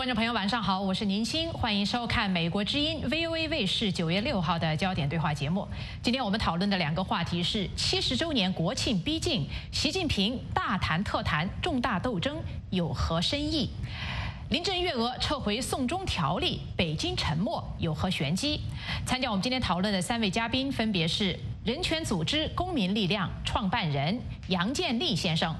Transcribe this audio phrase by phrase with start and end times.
[0.00, 5.68] 观众朋友，晚上好，我是宁鑫，欢迎收看美国之音 VOA 卫视九月六号的焦点对话节目。
[6.02, 12.38] 今天我们讨论的两个话题是七十周年国庆逼近，习近平大谈特谈重大斗争
[12.70, 13.68] 有何深意？
[14.48, 18.62] 林郑月娥撤回送中条例，北京沉默有何玄机？
[19.04, 25.54] 参加我们今天讨论的三位嘉宾分别是人权组织公民力量创办人杨建立先生。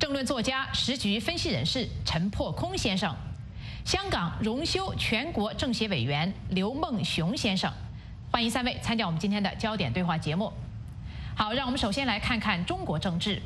[0.00, 3.14] 政论作家、时局分析人士陈破空先生，
[3.88, 7.72] 香港荣休全国政协委员刘梦熊先生，
[8.30, 10.52] 欢迎三位参加我们今天的焦点对话节目。
[11.34, 13.40] 好，让我们首先来看看中国政治。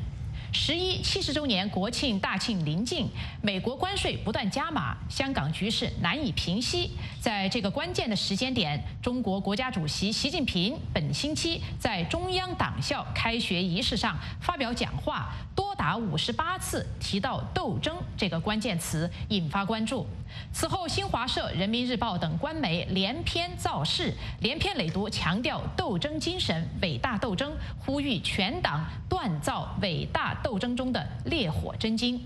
[0.55, 3.09] 十一七十周年国庆大庆临近，
[3.41, 6.91] 美国关税不断加码，香港局势难以平息。
[7.19, 20.05] 在这个关键的时间点，中国国家主席习近平本星期在中央党校开学仪式上发表讲话，多达五十八次提到“斗争”这个关键词，引发关注。
[20.51, 32.21] 此后，新华社、人民日报等官媒连篇造势，连篇累牍，强调斗争精神、伟大斗争，呼吁全党锻造伟大斗争中的烈火真金。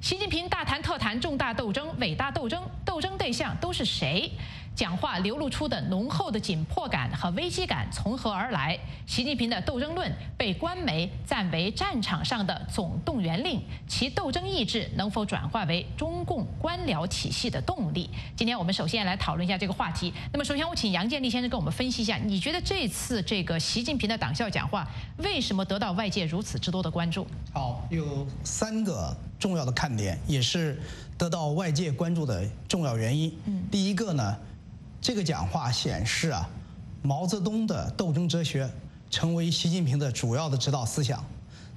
[0.00, 4.30] 习近平大谈特谈重大斗争、伟大斗争，斗争对象都是谁？
[4.78, 8.78] 讲话流露出的浓厚的紧迫感和危机感从何而来？
[9.08, 18.08] 习近平的斗争论被官媒赞为战场上的总动员令，其斗争意志能否转化为中共官僚体系的动力？
[18.36, 20.14] 今天我们首先来讨论一下这个话题。
[20.32, 27.26] 那么，首先我请杨建立先生跟我们分析一下，你觉得这次这个习近平的党校讲话为什么得到外界如此之多的关注？
[27.52, 30.80] 好，有三个重要的看点，也是
[31.18, 33.36] 得到外界关注的重要原因。
[33.46, 34.38] 嗯，第一个呢。
[35.00, 36.48] 这个讲话显示啊，
[37.02, 38.68] 毛泽东的斗争哲学
[39.08, 41.24] 成为习近平的主要的指导思想。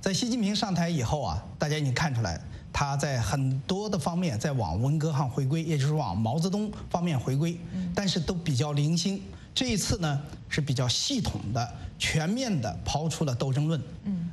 [0.01, 2.41] 在习近平上台以后啊，大家已经看出来，
[2.73, 7.57] 他在很多的方面在往文革上回归，也就是往毛泽东方面回归，
[7.93, 9.21] 但是都比较零星。
[9.53, 13.81] 这一次呢是比较系统的、全面的抛出了斗争论，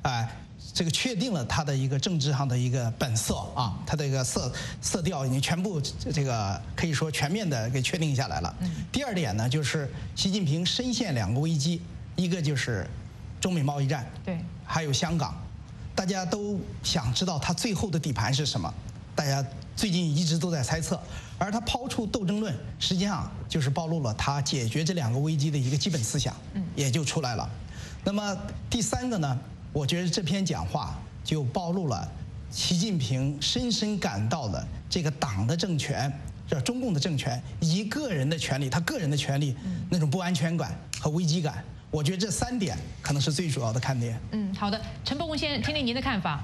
[0.02, 0.28] 哎。
[0.74, 8.54] 这个确定了他的一个政治上的一个本色啊，他的一个色色调已经全部这个可以说全面的给确定下来了。
[8.92, 11.82] 第二点呢，就是习近平深陷两个危机，
[12.16, 12.86] 一个就是
[13.40, 15.34] 中美贸易战，对，还有香港，
[15.94, 18.72] 大家都想知道他最后的底盘是什么，
[19.16, 19.44] 大家
[19.74, 21.00] 最近一直都在猜测，
[21.38, 26.36] 而他抛出斗争论，实际上就是暴露了他解决这两个危机的一个基本思想，
[26.76, 27.48] 也就出来了。
[28.04, 28.36] 那么
[28.70, 29.38] 第三个呢？
[29.78, 32.10] 我觉得这篇讲话就暴露了
[32.50, 36.12] 习近平深深感到了这个党的政权，
[36.48, 39.56] 这中共的政权以及个人的权利，他个人的权利
[39.88, 41.62] 那种不安全感和危机感。
[41.92, 44.18] 我觉得这三点可能是最主要的看点。
[44.32, 46.42] 嗯，好的，陈伯文先生，听听您的看法。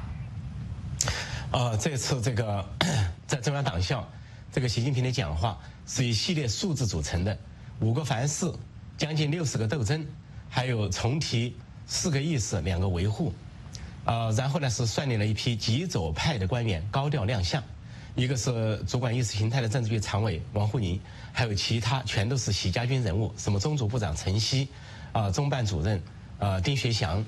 [1.50, 2.64] 呃，这次这个
[3.26, 4.08] 在中央党校，
[4.52, 5.58] 这个习近平的讲话
[5.88, 7.36] 是一系列数字组成的，
[7.80, 8.48] 五个凡是，
[8.96, 10.06] 将近六十个斗争，
[10.48, 11.56] 还有重提。
[11.86, 13.32] 四个意思，两个维护，
[14.04, 17.62] 呃，然后呢是率领了一批极左派的官员高调亮相，
[18.14, 21.00] 一个是主管意识形态的政治局常委王沪宁，
[21.32, 24.68] 还有其他全都是习家军人物，什么中组部长陈希，
[25.12, 26.02] 啊，中办主任
[26.38, 27.24] 啊丁学祥，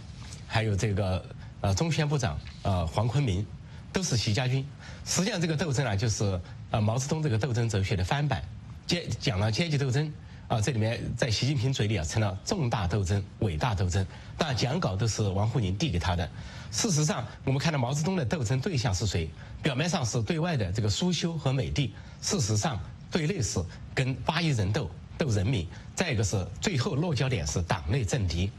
[0.47, 1.25] 还有这个
[1.61, 3.47] 呃中宣部长呃黄坤明，
[3.93, 4.67] 都是习家军。
[5.05, 6.41] 实际上这个斗争啊，就是
[6.71, 8.43] 呃毛泽东这个斗争哲学的翻版，
[8.87, 10.13] 阶讲了阶级斗争。
[10.49, 14.07] 啊，这里面在习近平嘴里啊，成了重大斗争、伟大斗争。
[14.39, 16.29] 但讲稿都是王沪宁递给他的。
[16.71, 19.29] 事实上，我们看到毛泽东的斗争对象是谁？
[19.63, 21.93] 表面上是对外的这个苏修和美帝，
[22.23, 22.79] 事实上
[23.11, 23.61] 对内是
[23.95, 25.67] 跟八亿人斗斗人民。
[25.97, 28.51] 再一个是最后落脚点是党内政敌，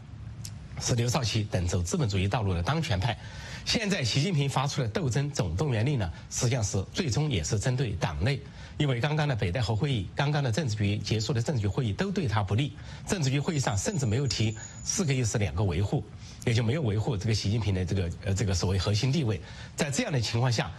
[0.82, 3.18] 是刘少奇等走资本主义道路的当权派。
[3.64, 8.42] 现在习近平发出的斗争总动员令呢，实际上是最终也是针对党内。
[8.78, 12.74] 因为刚刚的北戴河会议，刚刚的政治局结束的政治局会议都对他不利。
[13.08, 16.04] 政治局会议上甚至没有提四个意思两个维护，
[16.46, 19.42] 也就没有维护这个习近平的这个呃这个所谓核心地位。
[19.76, 20.72] 在这样的情况下，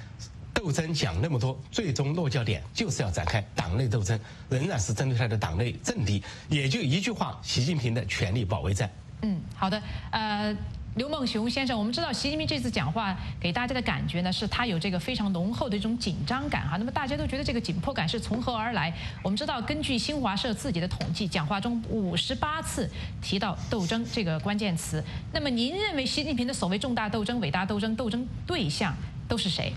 [0.55, 4.19] 斗争讲那么多，最终落脚点就是要展开党内斗争，
[4.49, 6.23] 仍然是针对他的党内政敌。
[6.49, 8.89] 也就一句话，习近平的权力保卫战。
[9.23, 10.57] 嗯，好的，呃。
[10.99, 16.77] 刘梦熊先生，我们知道习近平这次讲话给大家的感觉呢，是他有这个非常浓厚的一种紧张感哈。
[16.77, 18.93] 那么大家都觉得这个紧迫感是从何而来？
[19.23, 22.91] 我们知道，根据新华社自己的统计，讲话中五十八次
[23.23, 25.01] 提到“斗争”这个关键词。
[25.33, 28.93] 那么您认为习近平的所谓重大斗争、伟大斗争，斗争对象
[29.29, 29.73] 都是谁？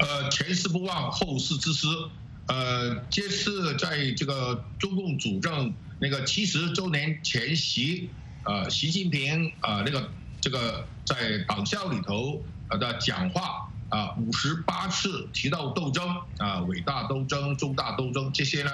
[0.00, 1.86] 呃，前事不忘，后事之师。
[2.48, 8.10] 呃，这次在这个中共主政那个七十周年前夕。
[8.44, 10.10] 呃，习近平啊，那个
[10.40, 18.70] 这个在党校里头的讲话啊五十八次提到斗争啊伟大斗争重大斗争这些呢，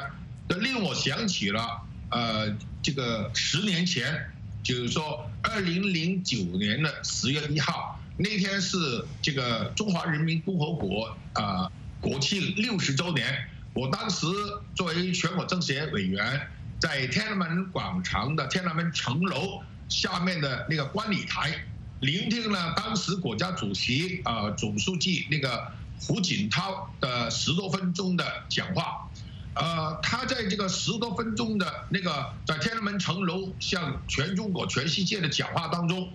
[0.49, 4.31] 都令我想起了呃这个十年前，
[4.63, 14.27] 就是说二零零九年的十月一号那天是这个中华人民共和国啊国庆六十周年，我当时
[14.75, 21.53] 作为全国政协委员，在天安门广场的天安门城楼下面的那个观礼台。
[22.01, 29.11] 聆听了当时国家主席啊总书记那个胡锦涛的十多分钟的讲话，
[29.55, 36.09] 呃，他在这个十多分钟的那个在天安门城楼向全中国全世界的讲话当中，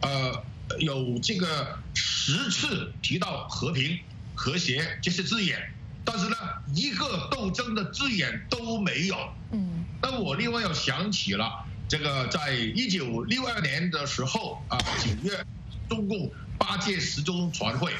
[0.00, 0.42] 呃，
[0.80, 3.96] 有这个十次提到和平、
[4.34, 5.72] 和谐这些字眼，
[6.04, 6.36] 但是呢，
[6.74, 9.16] 一个斗争的字眼都没有。
[9.52, 11.64] 嗯，那我另外又想起了。
[11.88, 15.42] 这个在一九六二年的时候啊，九月，
[15.88, 17.94] 中共八届十中全会，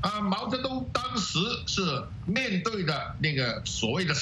[0.00, 4.14] 啊，毛泽东当时是面对的那个所谓的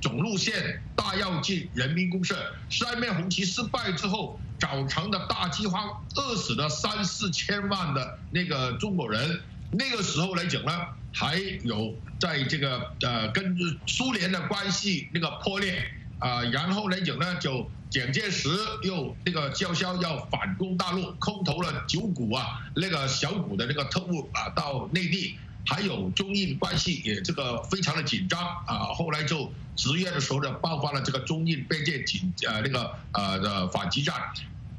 [0.00, 2.36] 总路线大跃进人民公社，
[2.70, 9.40] 三面红旗失败之后造成的大饥荒，饿死了三四千万的那个中国人，
[9.72, 10.70] 那个时候来讲呢，
[11.12, 13.56] 还有在这个呃跟
[13.88, 15.84] 苏联的关系那个破裂
[16.22, 17.68] 啊，然后来讲呢就。
[17.92, 18.48] 蒋介石
[18.84, 25.36] 又那个叫嚣要反攻大陆，空投了九股啊，那个小股的那个特务啊到内地，
[25.66, 28.94] 还有中印关系也这个非常的紧张啊。
[28.94, 34.14] 后来就十月的时候呢，爆发了这个中印边界紧呃那个呃的反击战。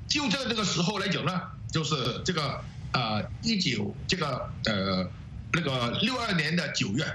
[0.07, 1.39] 就在这个时候来讲呢，
[1.71, 2.61] 就是这个
[2.93, 5.07] 呃一九这个呃
[5.51, 7.05] 那个六二年的九月，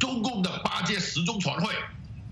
[0.00, 1.74] 中共的八届十中全会。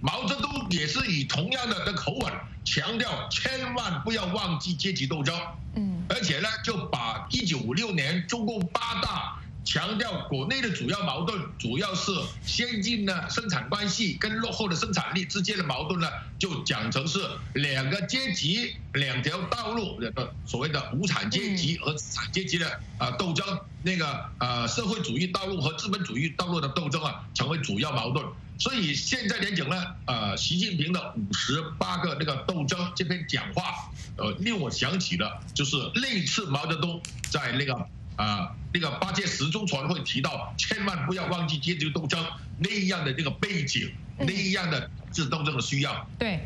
[0.04, 2.30] 毛泽东也是以同样的的口吻
[2.62, 5.34] 强调，千万不要忘记阶级斗争。
[5.76, 12.12] 嗯，而且呢，就把一九五六年中共八大强调国内的主要矛盾，主要是
[12.44, 16.08] 先进的生产关系跟落后的生产力之间的矛盾呢，
[16.38, 17.19] 就讲成是
[17.55, 28.25] 两个阶级、两条道路，个所谓的无产阶级和资产阶级的啊斗争，那个呃社会主义道路和资本主义道路的斗争啊，成为主要矛盾。
[28.56, 37.75] 所以现在来讲呢，呃，习近平的五十八个那个斗争这篇讲话，呃，令我想起了就是那次毛泽东在那个
[38.16, 42.25] 啊那个八届十中全会提到，千万不要忘记阶级斗争
[42.58, 46.08] 那样的那个背景，那样的治斗争的需要。
[46.19, 46.40] 对。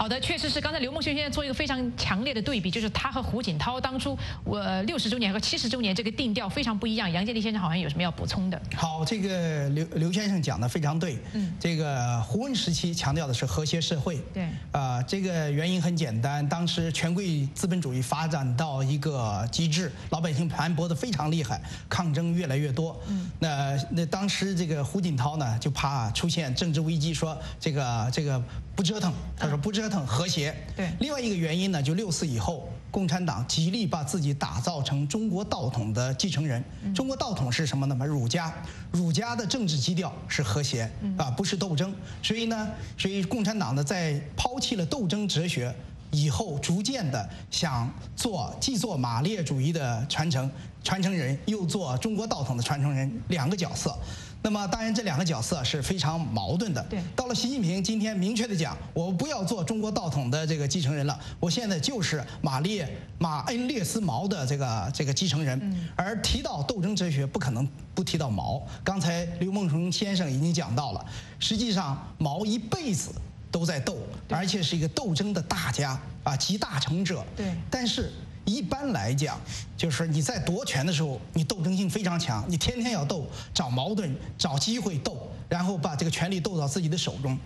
[0.00, 0.58] 好的，确实是。
[0.62, 7.12] 刚才刘梦轩先生做一个非常强烈的对比，就是他和胡锦涛当初我六十周年和七十周年这个定调非常不一样。
[7.12, 8.58] 杨建立先生好像有什么要补充的？
[8.74, 11.18] 好，这个刘刘先生讲的非常对。
[11.34, 14.18] 嗯，这个胡温时期强调的是和谐社会。
[14.32, 14.48] 对。
[14.72, 21.60] 啊，这个原因很简单，当时权贵资本主义发展到一个极致，老百姓盘剥的非常厉害，
[21.90, 22.98] 抗争越来越多。
[23.08, 23.30] 嗯。
[23.38, 28.42] 那那当时这个胡锦涛呢，就怕出现政治危机，说这个这个
[28.80, 29.90] 不折腾，他说不折。
[29.90, 30.90] 腾和谐，对。
[31.00, 36.64] 另外一个原因呢，就六四以后，共产党极力把自己打造成中国道统的继承人。
[36.94, 37.94] 中国道统是什么呢？
[37.94, 38.50] 嘛，儒家，
[38.90, 41.94] 儒家的政治基调是和谐，啊，不是斗争。
[42.22, 45.74] 所以呢，所以共产党呢，在抛弃了斗争哲学
[46.10, 50.50] 以后，逐渐的想做，既做马列主义的传承
[50.82, 53.94] 传承人，又做中国道统的传承人，两个角色。
[54.42, 56.82] 那么当然，这两个角色是非常矛盾的。
[56.84, 65.58] 对，到了习近平今天明确的讲，我不要做中国道统的这个继承人了，我现在就是马列马恩列斯毛的这个这个继承人。
[65.62, 65.88] 嗯。
[65.94, 68.62] 而提到斗争哲学，不可能不提到毛。
[68.82, 71.04] 刚才刘梦熊先生已经讲到了，
[71.38, 73.10] 实际上毛一辈子
[73.50, 73.98] 都在斗，
[74.30, 77.22] 而且是一个斗争的大家啊，集大成者。
[77.36, 77.54] 对。
[77.70, 78.10] 但是。
[78.44, 79.38] 一般来讲，
[79.76, 87.38] 就是你在夺权的时候，你斗争性非常强，你天天要斗，找矛盾，找机会斗，然后把这个权力斗到自己的手中。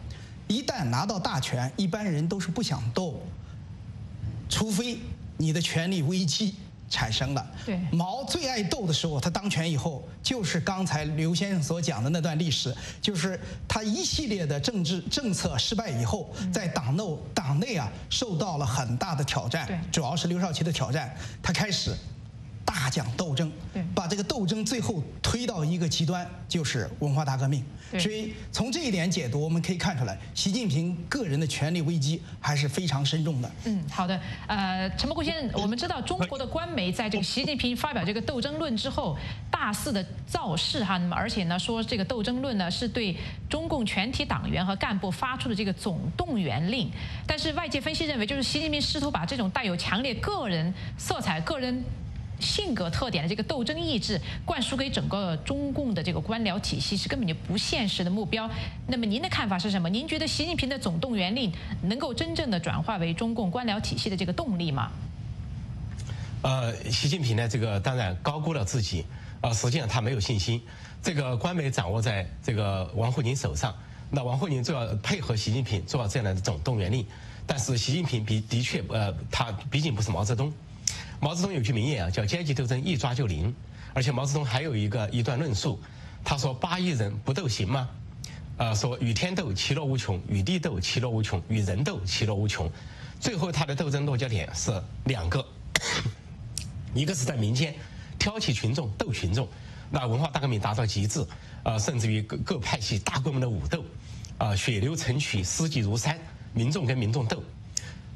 [0.47, 3.21] 一旦拿到大权，一般人都是不想斗，
[4.49, 4.99] 除非
[5.37, 6.55] 你的权力危机。
[6.95, 7.45] 产生了。
[7.67, 12.73] 对，毛最爱斗的时候，他当权以后，就是刚才刘先生所讲的那段历史，
[13.03, 21.93] 就是他一系列的政治政策失败以后，在党内党内啊受到了很大的挑战，主要是刘少奇的挑战，他开始。
[22.64, 23.50] 大讲斗争，
[23.94, 27.64] 把这个斗争最后推到一个极端，就是文化大革命。
[27.99, 33.50] 所以从这一点解读，我们可以看出来，习近平个人的权力危机还是非常深重的。
[33.66, 34.18] 嗯，好的。
[34.49, 39.16] 呃，陈伯国先生，我们知道中国的官媒在这个习近平发表这个斗争论之后，
[39.50, 43.16] 大肆的造势哈，那么而且呢说这个斗争论呢是对
[43.49, 46.90] 中共全体党员和干部发出的这个总动员令。
[47.26, 51.85] 但是外界分析认为，就是习近平试图把这种带有强烈个人色彩、个人。
[52.45, 58.49] 性格特点的这个斗争意志灌输给整个中共的这个官僚体系是根本就不现实的目标。
[58.87, 59.89] 那么您的看法是什么？
[59.89, 61.51] 您觉得习近平的总动员令
[61.83, 64.93] 能够真正的转化为中共官僚体系的这个动力吗？
[66.43, 69.07] 呃，习近平呢，这个当然高估了自己，
[69.41, 70.61] 啊，实际上他没有信心。
[71.03, 73.75] 这个官媒掌握在这个王沪宁手上，
[74.11, 77.07] 那王沪宁就要配合习近平做到这样的总动员令。
[77.47, 80.53] 但是习近平比的确，呃，他毕竟不是毛泽东。
[81.25, 83.54] 毛泽东有句名言啊，叫阶级斗争一抓就灵。
[83.95, 85.81] 而且毛泽东还有一个一段论述，
[86.23, 87.88] 他说八亿人不斗行吗？
[88.59, 92.71] 呃，说与天斗其乐无穷，与地斗其乐无穷，与人斗其乐无穷。
[93.19, 94.71] 最后他的斗争落脚点是
[95.04, 95.43] 两个。
[96.93, 97.75] 一个是在民间
[98.19, 99.49] 挑起群众斗群众，
[99.90, 101.26] 那文化大革命达到极致，
[101.62, 103.83] 呃，甚至于各各派系大规模的武斗，
[104.37, 106.19] 啊，血流成渠，尸体如山，
[106.52, 107.43] 民众跟民众斗，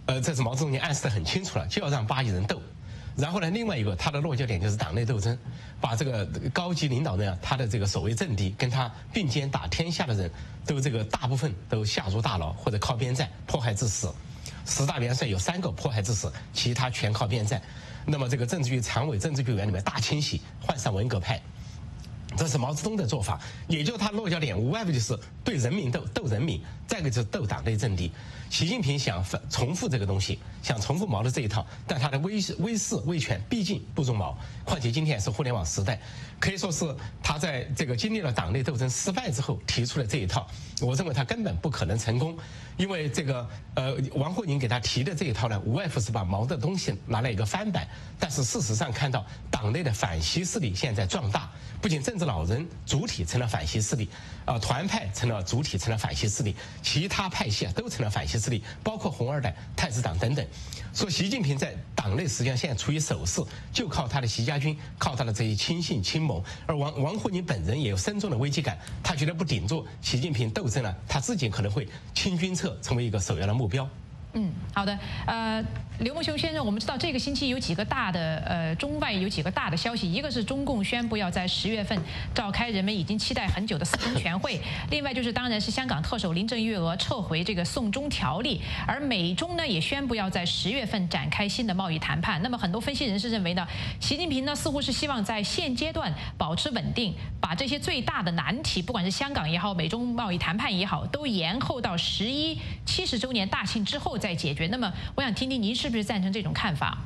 [0.05, 2.61] 呃，这是毛泽东已经暗示的很清楚了，就要让八亿人斗。
[3.19, 5.37] 然后呢，另外一个他的落脚点就是党内斗争，
[5.81, 10.31] 把这个高级领导人啊他的这个所谓政敌，跟他并肩打天下的人
[10.65, 14.15] 都这个大部分都下入大牢或者靠边站，迫害致死。
[14.65, 17.61] 十大元帅有三个迫害致死，其他全靠边站。
[18.07, 21.43] 那么这个政治局常委、政治局委员里面大清洗，换上文革派，
[22.39, 23.41] 这是毛泽东的做法。
[23.67, 28.11] 也就他落脚点无外乎就是对人民斗斗人民，再一个就是斗党内政敌。
[28.49, 34.39] 习近平想重复这个东西，想重复毛的这一套，但他的威威势威权毕竟不如毛。
[34.65, 36.01] 况且今天是互联网时代，
[36.41, 36.87] 可以说是
[37.23, 40.47] 他在这个经历了党内斗争失败之后提出的这一套。
[40.81, 42.39] 我认为他根本不可能成功。
[42.79, 47.87] 因为这个，呃，王沪宁给他提的这一套呢，无外乎是把毛的东西拿来一个翻版。
[48.21, 51.51] 但是事实上看到，党内的反习势力现在壮大，
[51.83, 54.07] 不仅政治老人主体成了反西势力，
[54.45, 60.47] 啊，团派成了主体成了反西势力，其他派系啊都成了反西势力，包括红二代、太子党等等。
[60.93, 63.41] 说习近平在党内实际上现在处于守势，
[63.73, 66.43] 就靠他的习家军，靠他的这些亲信亲盟。
[66.67, 73.89] 而王王沪宁本人也有深重的危机感，他觉得不顶住习近平斗争了，他自己可能会清君侧，成为一个首要的目标。
[74.35, 74.99] 嗯，好的。
[75.27, 75.65] 呃，
[75.99, 81.99] 刘梦雄先生，我们知道这个星期有几个大的呃中外有几个大的消息，一个是中共宣布要在十月份
[82.33, 92.41] 召开人们已经期待很久的四中全会，另外就是当然是香港特首林郑月娥撤回这个送中条例，而美中呢也宣布要在十月份展开新的贸易谈判。
[92.43, 93.67] 那么很多分析人士认为呢，
[93.99, 104.17] 习近平呢似乎是希望在现阶段保持稳定，把这些最大的难题，不管是香港也好，美中贸易谈判也好，都延后到十一七十周年大庆之后。
[104.19, 104.67] 再解决。
[104.67, 106.99] 那么，我想听听您是不是赞成这种看法？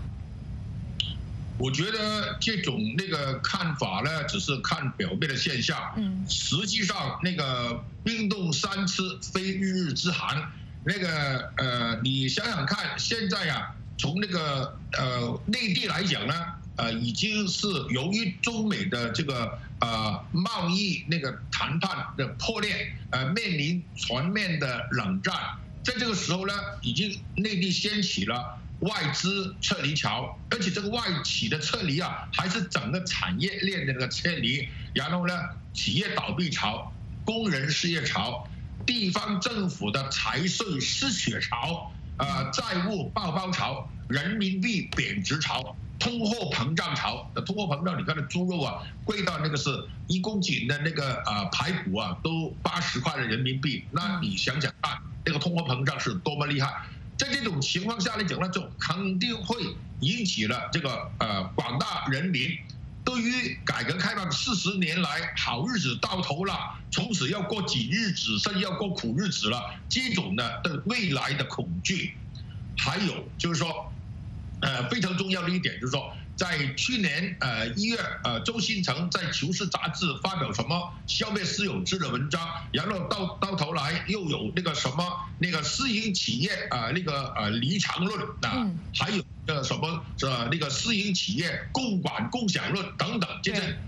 [1.59, 5.79] 我觉得这种那个看法呢，只是看表面的现象。
[5.97, 10.51] 嗯，实际上那个冰冻三尺非一日之寒。
[10.85, 16.35] 那个呃，你想想看，现在呀，从那个呃内地来讲呢，
[16.75, 25.33] 呃，已经是由于中美的这个呃贸易那个谈判的破裂，呃，面临全面的冷战。
[25.85, 34.69] 在这个时候呢，已经内地掀起了外资撤离潮，而且这个外企的撤离啊，还是整个产业链的那个撤离。
[34.93, 35.35] 然后呢，
[35.73, 36.93] 企业倒闭潮、
[37.25, 38.49] 工人失业潮、
[38.85, 47.31] 地方政府的财税失血潮、呃债务爆包潮、人民币贬值潮、通货膨胀潮。
[47.47, 49.71] 通货膨胀，你看那猪肉啊，贵到那个是
[50.09, 53.85] 一公斤的那个呃排骨啊，都八十块的人民币。
[53.91, 54.99] 那你想想看。
[55.25, 56.83] 这个通货膨胀是多么厉害，
[57.23, 59.63] 在这种情况下来讲呢，就肯定会
[60.01, 62.59] 引起了这个呃广大人民
[63.05, 66.53] 对于改革开放四十年来好日子到头了，
[66.91, 72.17] 从此要过紧日子，甚至要过苦日子了，这种呢的未来的恐惧，
[72.77, 73.93] 还有就是说，
[74.61, 76.13] 呃非常重要的一点就是说。
[76.43, 85.05] 在去年呃一月呃周新成在《求是》杂志发表什么消灭私有制的文章，然后到到头来又有那个什么
[85.39, 93.79] 那个私营企业啊那个呃离场论啊，还有呃什么呃那个私营企业共管共享论等等，这些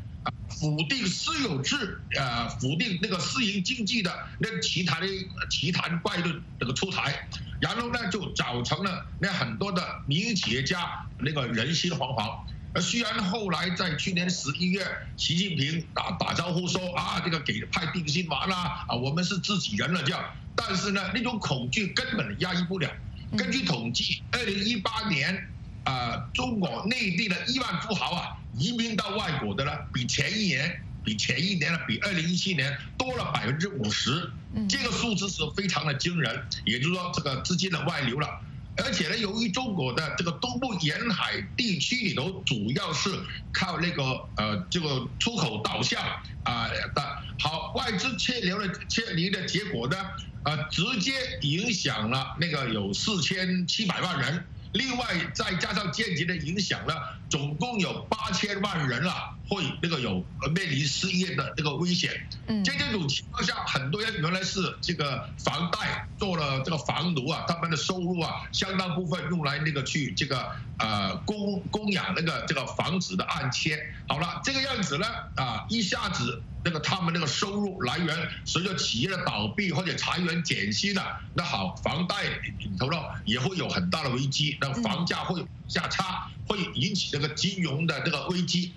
[0.49, 5.07] 否定私有制呃否定那个私营经济的那其他的
[5.51, 7.29] 奇谈怪论这个出台，
[7.61, 11.01] 然后呢就造成了那很多的民营企业家。
[11.17, 12.41] 那个人心惶惶，
[12.75, 14.85] 而虽然后来在去年十一月，
[15.17, 20.23] 习近平打打招呼说啊，这个给派定心丸啦，啊，我们是自己人了这样，
[20.57, 22.91] 但是呢，那种恐惧根本压抑不了。
[23.39, 25.49] 根据统计，二零一八年，
[25.85, 34.31] 啊，中国内地的亿万富豪啊，移民到外国的呢，比前一年，比前一年呢，比二零一七年多了百分之五十，
[34.69, 38.29] 这个数字是非常的惊人，也就是说，这个资金的外流了。
[38.77, 43.11] 而且呢，由于中国的这个东部沿海地区里头主要是
[43.53, 44.03] 靠那个
[44.37, 46.03] 呃这个出口导向
[46.45, 49.97] 啊的，好外资撤流的撤离的结果呢，
[50.45, 54.45] 呃直接影响了那个有四千七百万人。
[54.75, 56.93] 另外再加上间接的影响呢，
[57.31, 59.13] 总共有八千万人了，
[59.55, 62.27] 会那个有面临失业的这个危险。
[62.47, 73.79] 嗯，在这种情况下，很多人原来是这个房贷做了这个房奴啊，他们的收入啊，相当部分用来那个去这个呃供供养那个这个房子的按揭。
[74.09, 75.07] 好了，这个样子呢，
[75.37, 76.43] 啊，一下子。
[76.67, 82.97] 那个他们那个收入来源随着企业的倒闭或者裁员减薪了，那好，房贷里头呢
[83.27, 88.73] 也会有很大的危机，那房价会下差，会引起这个金融的这个危机。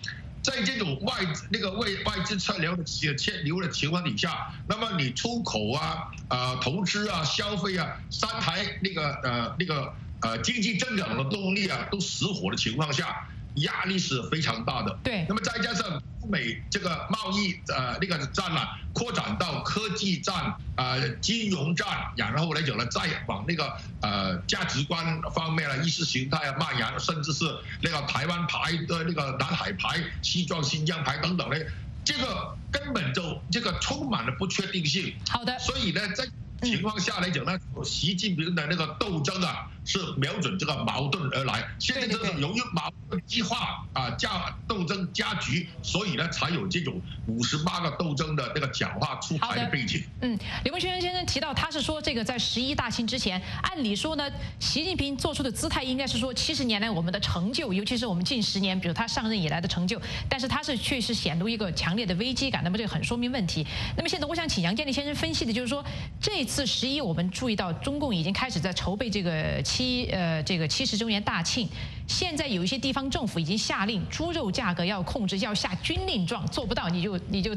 [0.48, 1.14] 在这种外
[1.50, 13.14] 那个外外资撤流的撤流的情况底下，那么你出口啊、呃投资啊、消费啊三台那个呃那个呃经济增长的动力啊都死火的情况下。
[13.58, 15.26] 压力是非常大的，对。
[15.28, 18.62] 那么再加上美这个贸易呃那个战呢，
[18.94, 23.72] 扩展到科技战、呃金融战，然后来讲呢，再往那个
[24.02, 27.46] 呃价值观方面呢，意识形态啊蔓延，甚至是
[27.82, 31.56] 那个台湾牌的那个南海牌、西藏新疆牌等等呢，
[32.04, 35.14] 这个根本就这个充满了不确定性。
[35.30, 35.58] 好的。
[35.60, 36.28] 所以呢，在
[36.62, 41.66] 情况下来讲呢，习近平的那个斗争啊，是瞄准这个矛盾而来。
[41.80, 50.04] 现在这个由于矛盾激化啊，加斗争加剧，所以呢，才有这种五十八个斗争的那个讲话出台的背景。
[50.22, 54.30] 嗯，李梦轩先生提到，他是说这个在十一大庆之前，按理说呢，
[54.60, 60.02] 习近平做出的姿态应该是说七十年来我们的成就，尤其是我们近十年，比如他上任以来的成就。
[60.28, 63.66] 但是他是确实显露一个强烈的危机感，那么这个很说明问题。
[63.96, 65.86] 那么现在我想请杨建立先生分析的就是说
[66.20, 66.48] 这。
[66.48, 71.70] 次十一，我们注意到中共已经开始在筹备这个七呃这个七十周年大庆。
[72.08, 77.56] 现在有一些地方政府已经下令猪肉价格要控制，要下军令状，做不到你就你就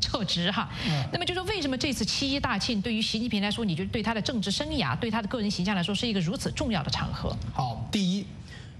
[0.00, 0.68] 撤职哈。
[1.12, 7.36] 那么就说为什么这次七一大庆对于习近平来说，你就对他的政治生涯、对他的个人形象来说是一个如此重要的场合？
[7.52, 8.26] 好，第一，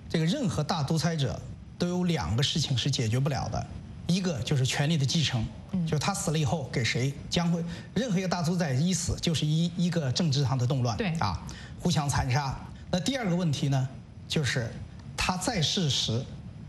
[0.08, 1.40] 这个任何大独裁者
[1.78, 3.64] 都有两个事情是解决不了的。
[4.06, 5.42] 一个就是权力的继承，
[5.86, 11.42] 就是他死了以后给谁，将会任何一个大主宰一死就是一一个政治上的动乱，对啊，
[11.84, 12.58] 互相残杀。
[12.90, 13.86] 那第二个问题呢，
[14.26, 14.72] 就是
[15.14, 16.24] 他在世时，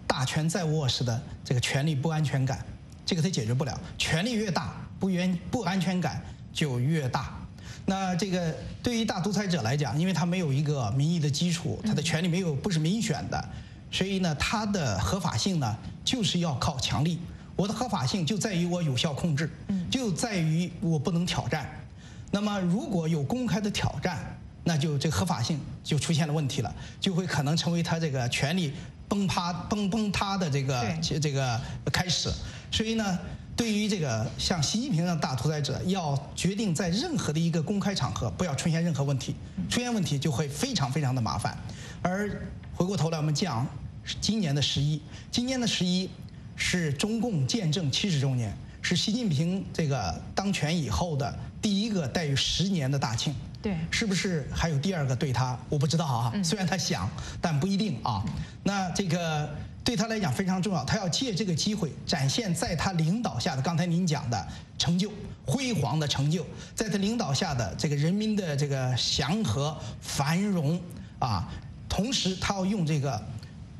[0.05, 2.59] 大权在握时的这个权力不安全感，
[3.05, 3.79] 这个他解决不了。
[3.97, 7.33] 权力越大，不原不安全感就越大。
[7.85, 13.49] 那这个对于大独裁者来讲，因为他没有一个民意的基础，他的权力没有不是民选的。
[13.89, 17.21] 所以呢，他的合法性呢，就是要靠强力。
[17.55, 19.49] 我的合法性就在于我有效控制，
[19.89, 21.69] 就在于我不能挑战。
[22.31, 28.73] 那么，如果有公开的挑战，那就这个合法性就出现了问题了，就会可能成为他这个权力
[29.07, 30.83] 崩塌、崩崩塌的这个
[31.21, 31.57] 这个
[31.93, 32.29] 开始。
[32.69, 33.17] 所以呢，
[33.55, 39.33] 对于这个像习近平这样大屠宰者，要决定在任何的一个公开场合不要出现任何问题，
[39.69, 41.57] 出现问题就会非常非常的麻烦。
[42.01, 42.29] 而
[42.73, 43.65] 回过头来，我们讲。
[44.21, 45.01] 今年的十一，
[45.31, 46.07] 今年的十一
[46.55, 53.33] 是中共建政七十周年，是习近平这个当权以后的第一个带有十年的大庆。
[53.65, 55.57] 对，是不是还有第二个对他？
[55.69, 56.31] 我不知道啊。
[56.43, 57.09] 虽然他想，
[57.41, 58.23] 但不一定啊。
[58.61, 59.49] 那这个
[59.83, 64.47] 对他来讲非常重要，他要借这个机会展现在他领导下的刚才您讲的
[64.77, 65.11] 成就，
[65.47, 70.79] 辉煌的成就，在他领导下的这个人民的这个祥和繁荣
[71.17, 71.51] 啊。
[71.89, 73.19] 同时，他要用这个。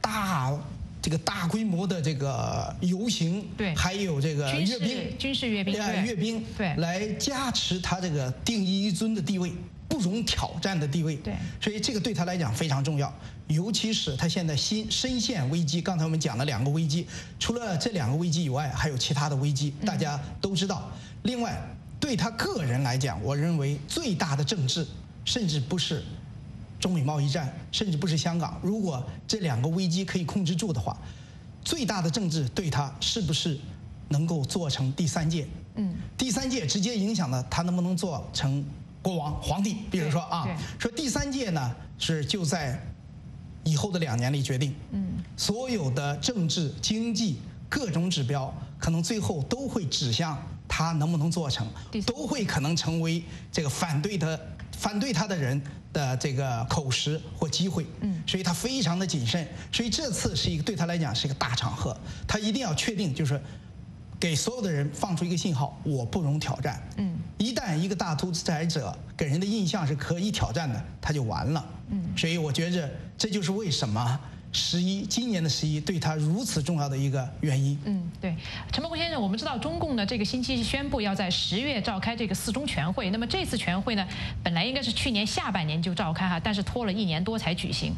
[0.02, 0.54] 大
[1.02, 9.52] 这个大规模的这个游行，对，还有这个阅兵，军事阅兵，对阅兵，对，来加持他这个定一一尊的地位，
[9.96, 13.14] 不容挑战的地位，对，所以这个对他来讲非常重要，
[13.48, 15.82] 尤其是他现在新深陷危机。
[15.82, 17.08] 刚才我们讲了两个危机，
[17.40, 20.92] 除了这两个危机以外，还有其他的危机，大家都知道。
[21.24, 21.58] 另外，
[22.00, 24.86] 对他个人来讲，我认为最大的政治，
[25.24, 26.04] 甚至不是。
[26.78, 28.60] 中美贸易战，甚至不是香港。
[28.62, 30.96] 如果这两个危机可以控制住的话，
[31.64, 33.58] 最大的政治对他是不是
[34.10, 35.48] 能够做成第三届？
[35.76, 38.64] 嗯，第三届直接影响了他能不能做成
[39.06, 39.78] 国王、皇帝。
[39.92, 40.48] 比如说啊，
[40.80, 42.82] 说第三届呢是就在
[43.64, 44.74] 以后的两年里决定。
[44.90, 47.38] 嗯，所有的政治、经济
[47.70, 50.36] 各种指标，可能最后都会指向
[50.68, 51.68] 他能不能做成，
[52.08, 54.40] 都会可能成为这个反对的。
[54.72, 55.60] 反对他的人
[55.94, 63.42] 的这个口实或机会，嗯，所以他非常的谨慎，所以这次是一个对他来讲是一个大场合，他一定要确定就是，
[64.26, 66.82] 给所有的人放出一个信号：我不容挑战。
[66.98, 71.64] 嗯，一旦一个大独裁者给人的印象是可以挑战的，他就完了。
[71.92, 74.20] 嗯，所以我觉着这就是为什么。
[74.56, 77.78] 十一，今年的十一对他如此重要的一个原因。
[77.84, 78.34] 嗯，对，
[78.72, 84.08] 陈伯公先生，我们知道中共呢这个星期宣布要在十月召开这个四中全会，那么这次全会呢
[84.42, 87.94] 本来应该是去年下半年就召开哈，但是拖了一年多才举行。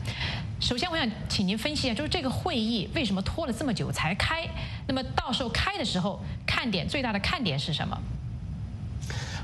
[0.59, 4.43] 首先，我想请您分析一下，就是这个会议为什么拖了这么久才开？
[4.87, 7.95] 那么到时候开的时候，看点最大的看点是什么？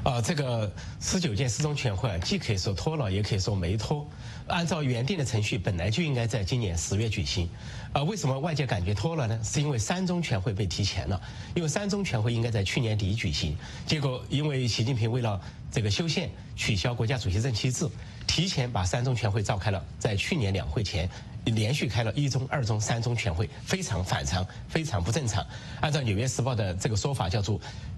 [0.03, 4.05] 啊，这个十九届四中全会啊既可以说拖了，也可以说没拖。
[4.47, 7.49] 按照原定的程序，本来就应该在今年十月举行。
[7.93, 9.39] 啊，为什么外界感觉拖了呢？
[9.41, 11.21] 是因为三中全会被提前了。
[11.55, 15.39] 因为三中全会应该在去年底举行，结果因为习近平为了
[15.71, 17.87] 这个修宪，取消国家主席任期制，
[18.27, 19.81] 提前把三中全会召开了。
[19.99, 21.09] 在去年两会前，
[21.45, 25.45] 连续开了一中、二中、三中全会，非常反常，非常不正常。
[25.79, 27.57] 按照《纽约时报》的这个说法，叫做。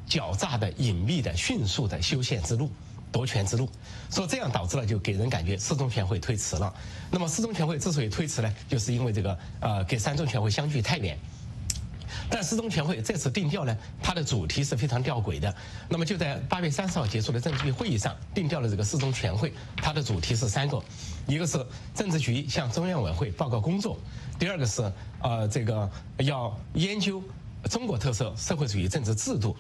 [0.10, 2.70] 狡诈的、隐秘的、迅速的修宪之路、
[3.12, 3.70] 夺权之路，
[4.10, 6.74] 所以这样导致了就给人感觉四中全会推迟了。
[7.10, 11.18] 那么四中全会之所以推迟呢，就是因为这个呃，给三中全会相距太远。
[12.28, 15.54] 但四中全会这次定调呢，它的主题是非常吊诡的。
[15.88, 20.82] 那么就在八月三十号结束的政治局会议上，定调了这个四中全会，它的主题是三个：
[21.28, 21.64] 一个是
[21.94, 23.96] 政治局向中央委员会报告工作；
[24.40, 24.92] 第二个是
[25.22, 27.22] 呃，这个要研究
[27.70, 29.56] 中国特色社会主义政治制度。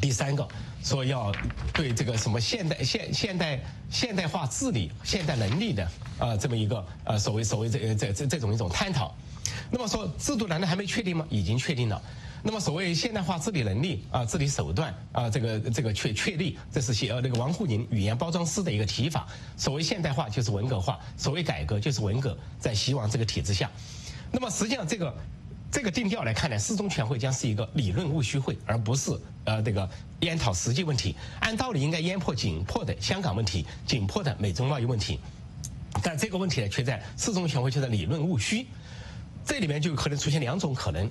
[0.00, 0.46] 第三个
[0.82, 1.30] 说要
[1.74, 3.60] 对这个什么现代现现代
[3.90, 9.14] 现代化治理现代能力的呃这么一个呃所谓所谓这这这这种一种探讨，
[9.70, 11.26] 那么说制度难道还没确定吗？
[11.28, 12.00] 已经确定了。
[12.42, 19.28] 那么所谓现代化治理能力啊治理手段啊这个这个确确立，这是写呃那个王沪宁语言包装师的一个提法。
[19.58, 23.70] 所谓现代化就是文革化，所谓改革就是文革，在希望这个体制下，
[24.32, 25.14] 那么实际上这个。
[25.70, 29.12] 这个定调来看呢，四中全会将是一个理论务虚会，而不是
[29.44, 29.88] 呃这个
[30.20, 31.14] 研讨实际问题。
[31.40, 35.20] 按道理应该研破紧迫的香港问题、紧迫的美中贸易问题，
[36.02, 38.66] 但这个问题呢，却在四中全会却在理论务虚。
[39.44, 41.08] 这里面就可能出现两种可能。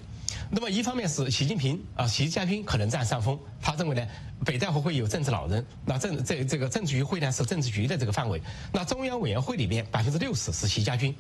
[0.52, 4.08] 那么一方面是习近平啊，习家军可能占上风，他认为呢。
[4.45, 11.13] 北戴河会有政治老人，那政这这个政治局会呢是政治局的这个范围，那中央委员会里边百分之六十是习家军，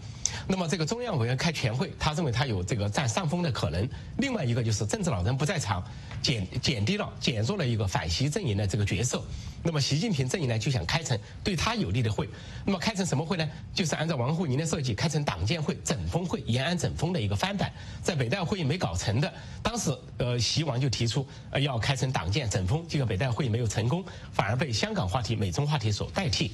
[0.47, 3.87] 那么这个中央委员开全会，他认为他有这个占上风的可能。
[4.19, 5.83] 另外一个就是政治老人不在场，
[6.21, 9.21] 减减低了减弱了一个反习阵营的这个角色，
[9.61, 12.29] 那么习近平阵营呢就想开成对他有利的会，
[12.65, 13.45] 那么开成什么会呢？
[13.73, 17.69] 就是按照王沪宁的设计，开成党建会、整风会、延安整风的一个翻版，
[18.01, 23.08] 在北戴会议没搞成的，当时呃习王就提出呃要开成党建整风，这个。
[23.09, 26.51] 北戴会没有成功，反而被香港话题、美中话题所代替，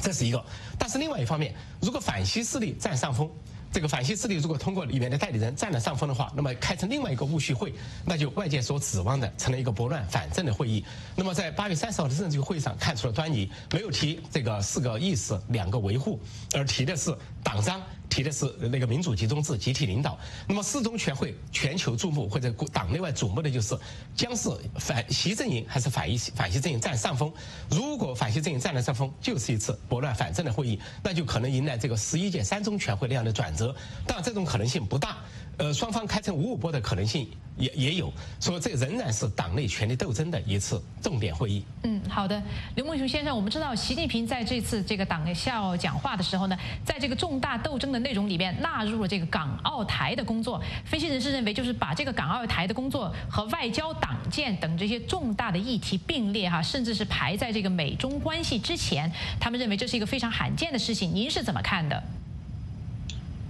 [0.00, 0.42] 这是一个。
[0.78, 3.28] 但是另外一方面，如果反西势力占上风。
[3.74, 10.84] 这个反西势力如果通过里面的代理人占了上风的话，那么开成另外一个戊戌会，那就外界所指望的成了一个拨乱反正的会议。
[11.16, 16.20] 那么在八月三十号的政治局会上看出了端倪，没有提这个四个意识、两个维护，
[16.52, 20.18] 而提的是党章，提的是那个民主集中制、集体领导。
[20.46, 23.76] 那么四中全会全球注目或者党内外瞩目的就是
[24.14, 27.32] 将是反习阵营还是反一反习阵营占上风。
[27.70, 33.74] 如果反习阵营占了上风，就是一次拨乱反正的会议，那就可能迎来这个十一届三中全会那样的转折。
[34.06, 35.18] 但这种可能性不大，
[35.56, 41.64] 呃，双方开成五五波的可能性也也有，所以这仍然是党内权力斗争的一次重点会议。
[41.84, 42.42] 嗯，好的，
[42.74, 50.60] 刘梦雄先生，我们知道习近平在这次这个党校讲话的时候呢，在这个重大斗争的内容里面纳入了这个港澳台的工作。
[50.84, 59.08] 分析人士认为，就是把这个港澳台的工作和外交、党建等这些重大的议题并列哈，甚至是排在这个美中关系之前。
[59.38, 61.14] 他们认为这是一个非常罕见的事情。
[61.14, 62.02] 您是怎么看的？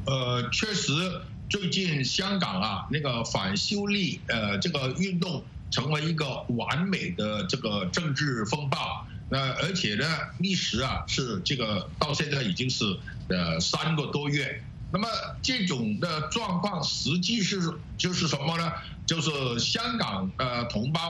[0.06, 0.92] 呃，确实，
[1.48, 9.07] 最近香港啊，那个反修例呃这个运动成为一个完美的这个政治风暴。
[9.28, 10.07] 那而且呢，
[10.38, 12.85] 历时啊是这个到现在已经是
[13.28, 14.62] 呃三个多月。
[14.90, 15.09] 那么
[15.42, 17.59] 这种的状况实际是
[17.96, 18.72] 就是什么呢？
[19.07, 21.00] 就是香港呃同胞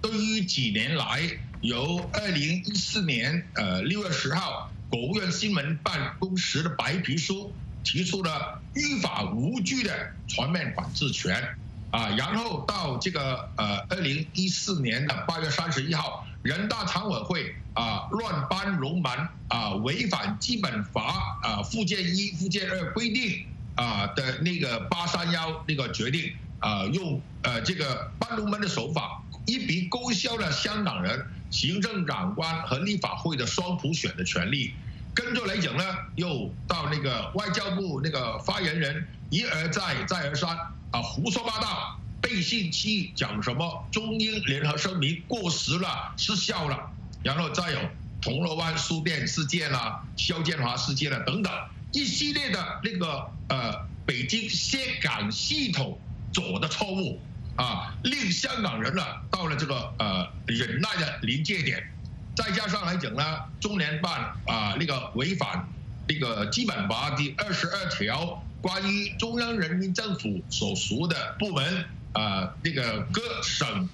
[0.00, 1.28] 对于几年来
[1.60, 7.54] 由二零一四年呃六月十号国务院新闻办公室的白皮书。
[7.84, 9.92] 提出了依法无据的
[10.26, 11.56] 全面管制权，
[11.90, 19.12] 啊，然后到这个呃二零一四年的八月三十一号，人大常委会啊乱颁龙门
[19.48, 34.72] 啊违反基本法啊附件一、附件二规定啊的那个八三幺那个决定啊用呃这个搬龙门的手法，一笔勾销了香港人行政长官和立法会的双普选的权利。
[35.14, 35.84] 跟着来讲呢，
[36.16, 40.50] 又到那个外交部那个发言人一而再再而三
[40.90, 42.00] 啊胡说八道。
[42.20, 46.90] 背信弃义，讲什么中英联合声明过时了、失效了，
[47.22, 47.78] 然后再有
[48.22, 51.52] 铜锣湾书店事件啦、肖建华事件啦等等
[51.92, 56.00] 一系列的那个呃北京先港系统
[56.32, 57.20] 做的错误
[57.56, 61.93] 啊，令香港人呢到了这个呃忍耐的临界点，
[62.34, 63.22] 再加上来讲呢，
[63.60, 65.68] 中联办啊那个违反
[66.08, 68.42] 那个基本法第二十二条。
[68.60, 73.86] 关于中央人民政府所属的部门，啊，那个各省、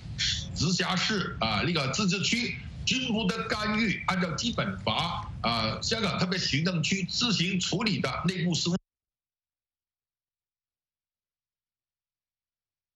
[0.55, 8.77] 直辖市啊，那个自治区均不得干预，按照基本法啊，香港特别行政区自行处理的内部事务，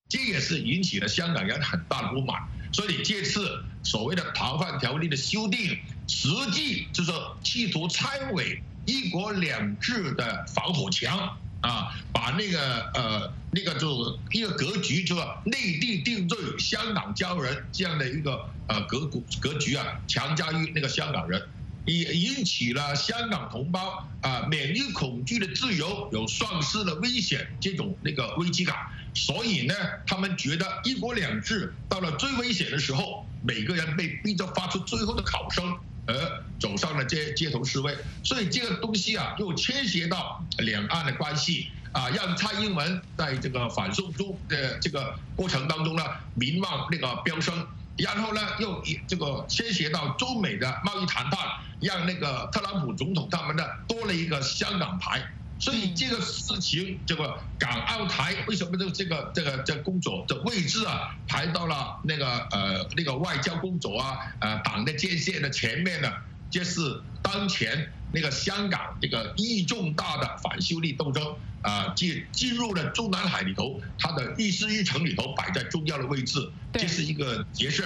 [0.09, 2.41] 这也是引起了香港人很大的不满。
[2.73, 7.13] 所以这次所谓的逃犯条例的修订，实际就是
[7.43, 11.37] 企图拆毁“一国两制”的防火墙。
[11.65, 19.09] 啊，把那个呃那个就一个格局，就是内地定罪，香港交人这样的一个呃格
[19.41, 21.43] 格局啊，强加于那个香港人，
[21.87, 28.77] 也引起了香港同胞啊免于恐惧的自由有丧失的危险这种那个危机感，
[29.15, 29.75] 所以呢，
[30.07, 35.77] 他们觉得一国两制到了最危险的时候，每个人被逼着发出最后的考声。
[36.07, 46.03] 而走上了街街头示威，所以这个东西啊，又牵涉到两岸的关系啊，让蔡英文在这个反送中的这个过程当中呢，
[46.35, 47.67] 民望那个飙升，
[47.97, 51.39] 然后呢，又这个牵涉到中美的贸易谈判，
[51.81, 55.23] 让那个特朗普总统他们呢多了一个香港牌。
[55.61, 66.13] 所以这个事情，这个港澳台为什么这这个这个这工作的位置啊，排到了那个呃那个外交工作啊，呃党的界限的前面呢？
[66.51, 71.23] 这是当前那个香港这个意义重大的反修例斗争
[71.63, 77.85] 啊，进进入了中南海里头，它的议事议程里头摆在重要的位置，这是一个结事。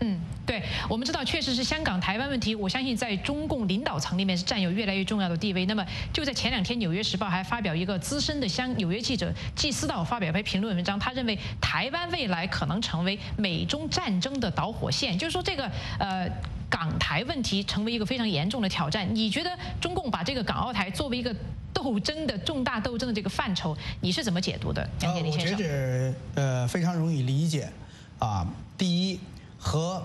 [0.00, 5.66] 嗯，对，我们知道确实是香港台湾问题，我相信在中共领导层里面是占有越来越重要的地位。
[5.66, 15.68] 那么就在前两天，《纽约时报》还发表一个资深的香纽约记者季思道发表一篇评论文章，他认为台湾未来可能成为美中战争的导火线，就是说这个
[15.98, 16.30] 呃
[16.70, 19.08] 港台问题成为一个非常严重的挑战。
[19.14, 19.50] 你觉得
[19.80, 21.34] 中共把这个港澳台作为一个
[21.72, 24.88] 斗争的重大斗争的这个范畴，你是怎么解读的？
[25.00, 27.70] 杨建林先生，我觉得呃非常容易理解
[28.18, 29.18] 啊，第一。
[29.60, 30.00] 和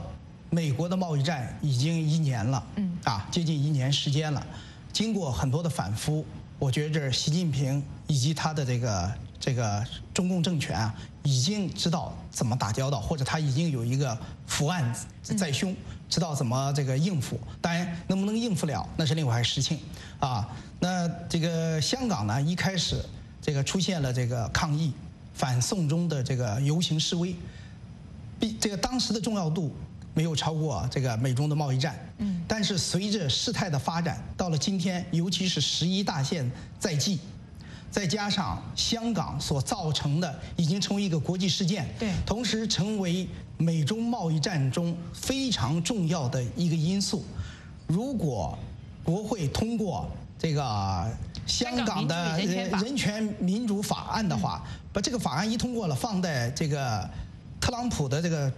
[0.49, 4.43] 美国的贸易战已经一年了，嗯，啊，接近一年时间了。
[4.91, 6.25] 经过很多的反复，
[6.57, 15.75] 我觉着习近平以及他的这个这个中共政权啊，已经知道怎么打交道，或者他已经有一个伏案在胸，
[16.13, 17.39] 知道怎么这个应付。
[17.59, 19.79] 当然，能不能应付了，那是另外一事情。
[20.19, 20.47] 啊，
[20.79, 23.03] 那这个香港呢，一开始
[23.41, 24.93] 这个出现了这个抗议
[25.33, 27.35] 反送中的这个游行示威。
[28.59, 29.75] 这个当时的重要度
[30.13, 36.47] 没有超过这个美中的贸易战，嗯，但是随着事态的发展，到了今天，尤其是十一大线
[36.77, 37.19] 在即，
[37.93, 43.27] 再加上香港所造成的已经成为一个国际事件，对，同时成为
[43.57, 47.23] 美中贸易战中非常重要的一个因素。
[47.85, 48.57] 如果
[49.03, 51.07] 国会通过这个
[51.45, 57.07] 香港的人权民主法案的话，把这个法案一通过了，放在这个。
[57.61, 58.51] 特朗普的这个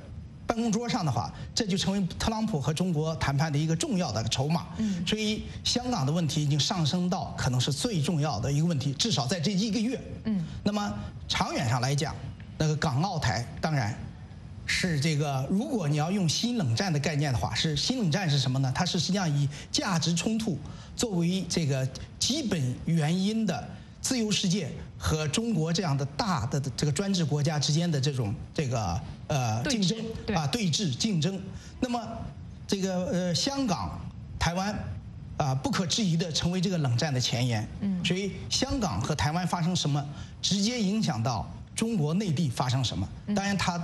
[0.47, 4.67] 办公桌上的话，这就成为特朗普和中国谈判的一个重要的筹码。
[4.77, 9.99] 嗯，所以香港的问题已经上升到可能是最重要的一个问题，至少在这一个月。
[10.25, 10.93] 嗯，那么
[11.27, 12.15] 长远上来讲，
[12.57, 13.97] 那个港澳台当然
[14.65, 18.71] 是这个，如果你要用新冷战的概念的话，是新冷战是什么呢？
[18.75, 20.57] 它是实际上以价值冲突
[20.95, 21.87] 作为这个
[22.19, 23.67] 基本原因的。
[24.01, 29.97] 自由世界和中国这样的大的这个专制国家之间的这种这个呃竞争
[30.35, 31.39] 啊对峙竞争，
[31.79, 32.01] 那么
[32.67, 33.99] 这个呃香港、
[34.39, 34.73] 台湾
[35.37, 37.67] 啊不可置疑的成为这个冷战的前沿。
[37.81, 40.03] 嗯，所以香港和台湾发生什么，
[40.41, 43.07] 直接影响到中国内地发生什么。
[43.35, 43.81] 当然它。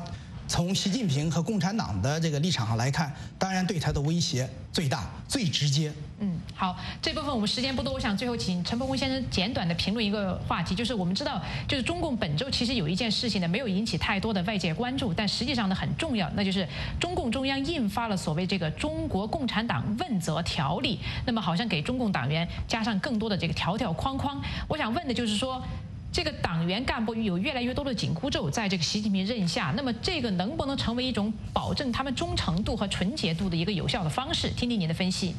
[0.51, 3.09] 从习近平和共产党的这个立场上来看，
[3.39, 5.93] 当然对他的威胁最大、最直接。
[6.19, 16.67] 嗯，好，这部分我们时间不多，我想最后请陈伯公先生简短的评论一个话题，就是我们知道，就是中共本周其实有一件事情呢，没有引起太多的外界关注，但实际上呢很重要，那就是
[16.99, 24.41] 中共中央印发了所谓这个《中国共产党问责条例》，那么好像给中共党员加上更多的这个条条框框。
[24.67, 25.63] 我想问的就是说。
[26.12, 34.50] 这个党员干部有越来越多的紧箍咒，在这个习近平任下，那么这个能不能成为一种保证他们忠诚度和纯洁度的一个有效的方式？
[34.50, 35.34] 听听您的分析。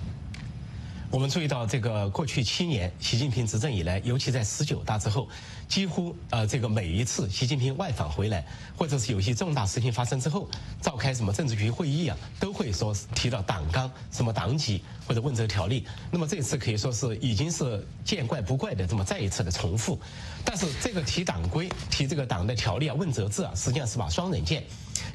[1.12, 5.29] 我们注意到这个过去七年习近平执政以来，尤其在十九大之后，
[5.68, 8.42] 几乎呃这个每一次习近平外访回来，
[8.75, 10.48] 或者是有些重大事情发生之后，
[10.81, 15.87] 召开什么政治局会议啊，都会说提到党纲、什么党纪或者问责条例。
[16.11, 20.01] 那么这次可以说是已经是见怪不怪的这么再一次的重复。
[20.46, 24.64] 但是这个提党规、提这个党的条例啊、问责制啊，实际上是把双刃剑。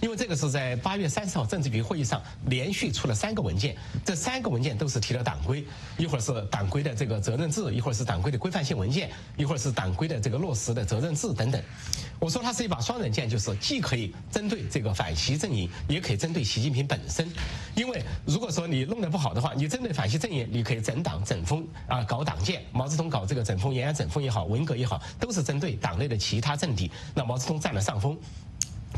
[0.01, 5.65] 因为这个是在八月三十号政治局会议上连续出了三个文件，这三个文件都是提了党规，
[5.97, 11.61] 一会儿是党规的这个责任制，一会儿是党规的规范性文件，一会儿是党规的这个落实的责任制等等。
[12.19, 17.27] 我说它是一把双刃剑，就是既可以针对这个反习阵营，也可以针对习近平本身。
[17.75, 22.63] 因为如果说你弄得不好的话，你针对反习阵营，你可以整党整风啊，搞党建。
[22.71, 26.91] 毛泽东搞这个整风，延安整风也好，文革也好，都是针对党内的其他政敌。
[27.13, 28.17] 那毛泽东占了上风。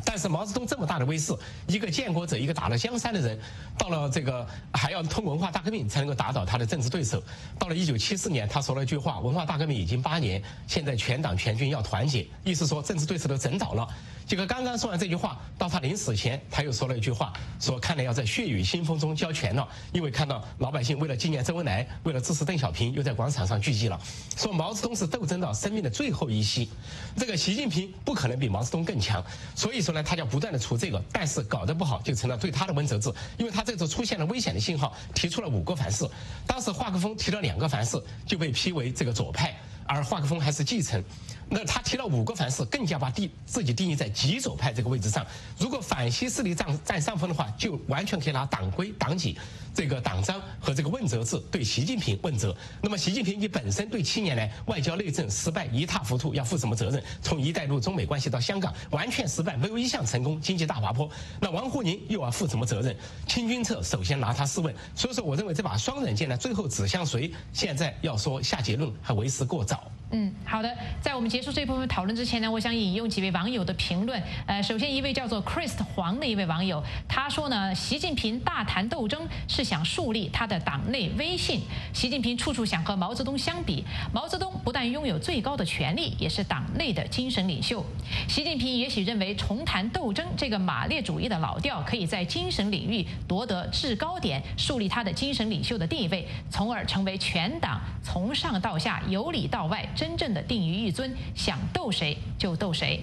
[0.06, 1.34] 但是毛泽东这么大的威势，
[1.67, 3.38] 一个建国者，一个打了江山的人，
[3.78, 7.21] 到了这个还要通文化大革命才能够打倒他的政治对手。
[7.58, 13.88] 到了一九七四年，他说了一句话：“文化大革命已经八年，现在全党全军要团结。”意思说政治对手都整倒了。
[14.25, 23.99] 结果刚刚说完这句话，到他临死前，他又说了一句话，说看来要在血雨腥风中交权了，因为看到老百姓为了纪念周恩来，为了支持邓小平，又在广场上聚集了。
[24.38, 26.69] 说毛泽东是斗争到生命的最后一息，
[27.17, 29.23] 这个习近平不可能比毛泽东更强，
[29.56, 36.07] 所以说呢，他就要不断的出这个，但是搞得不好就成了对他的问责制，因为他这次出现了危险的信号，提出了五个凡是，
[36.45, 39.55] 当时华克峰提了两个凡是，就被批为这个左派。
[39.91, 41.03] 而华克峰还是继承，
[41.49, 45.25] 那他提了五个凡是，更加把定自己定义在极左派这个位置上。
[45.57, 49.35] 如果反西势力占占上风的话，就完全可以拿党规、党纪、
[49.79, 52.53] 这个党章和这个问责制对习近平问责。
[52.81, 57.01] 那么习近平你本身对七年来外交内政失败一塌糊涂，要负什么责任？
[57.21, 61.09] 从“一带一路”中美关系到香港完全失败，没有一项成功，经济大滑坡。
[61.39, 62.93] 那王沪宁又要负什么责任？
[63.25, 64.75] 清君侧首先拿他试问。
[64.93, 67.31] 所以说，我认为这把双刃剑呢，最后指向谁？
[67.53, 69.89] 现在要说下结论还为时过早。
[70.12, 70.76] 嗯，好的。
[71.00, 74.19] 在我们结束这部分讨论之前呢，我想引用几位网友的评论。
[74.48, 81.62] 呃，首先一位叫做 Chris 黄的一位网友，他说呢，习近平大谈斗争是想树立他的党内威信。
[81.93, 87.86] 习近平处处想和毛泽东相比，毛泽东不但拥有最高的权力，也是党内的精神领袖。
[88.28, 99.88] 习近平也许认为重谈斗争这个马列主义的老调，可以在精神领域夺得制高点，树立他的精神领袖的地位，从而成为全党从上到下、由里到外。
[99.99, 103.01] 真正的定于一尊，想斗谁就斗谁。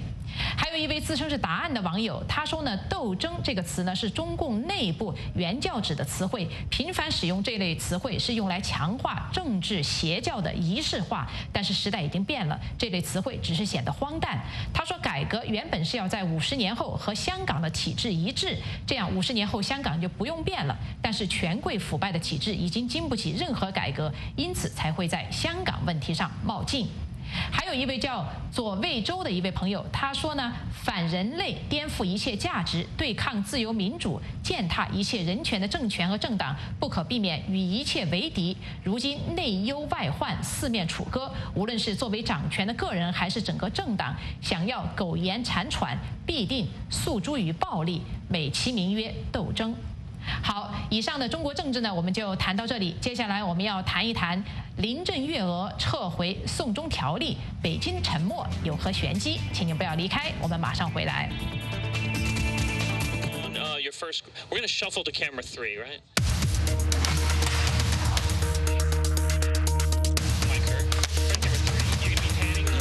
[0.57, 11.27] 还有一位自称是答案的网友，他说呢，斗争这个词呢是中共内部原教旨的词汇，频繁使用这类词汇是用来强化政治邪教的仪式化。
[11.53, 14.38] 但是时代已经变了，这类词汇只是显得荒诞。
[14.72, 20.77] 他说，改革原本是要在五十年后和香港的体制一致，这样五十年后香港就不用变了。
[21.01, 26.88] 但是权贵腐败的体制已经经不起任何改革，因此才会在香港问题上冒进。
[27.50, 38.56] 还有一位叫左卫洲的一位朋友，他说呢，反人类、颠覆一切价值、对抗自由民主、践踏一切人权的政权和政党，不可避免与一切为敌。
[38.82, 49.74] 如今内忧外患，四面楚歌，无论是作为掌权的个人，还是整个政党，想要苟延残喘，必定诉诸于暴力，美其名曰斗争。
[50.42, 52.96] 好，以上的中国政治呢，我们就谈到这里。
[53.00, 54.42] 接下来我们要谈一谈
[54.78, 59.40] 林郑月娥撤回送中条例，北京沉默有何玄机？
[59.52, 61.30] 请您不要离开，我们马上回来。
[63.86, 66.00] your first, we're gonna shuffle to camera three, right?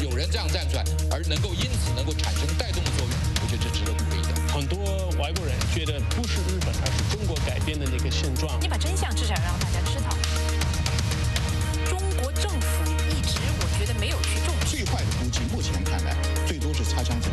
[0.01, 2.47] 有人这样站出来，而能够因此能够产生
[5.17, 8.59] 外国人觉得不是日本，而是中国改变的那个现状。
[8.61, 10.09] 你把真相至少让大家知道。
[11.89, 14.75] 中国政府一直，我觉得没有去重视。
[14.75, 17.29] 最坏的估计，目前看来，最多是擦枪走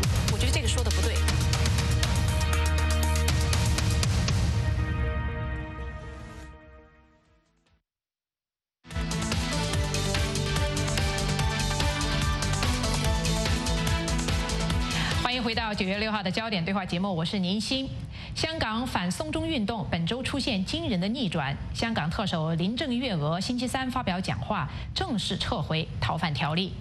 [16.23, 17.88] 的焦点对话节目，我是宁鑫。
[18.35, 26.73] 香港反送中运动本周出现惊人的逆转，香港特首林郑月娥星期三发表讲话，正式撤回逃犯条例。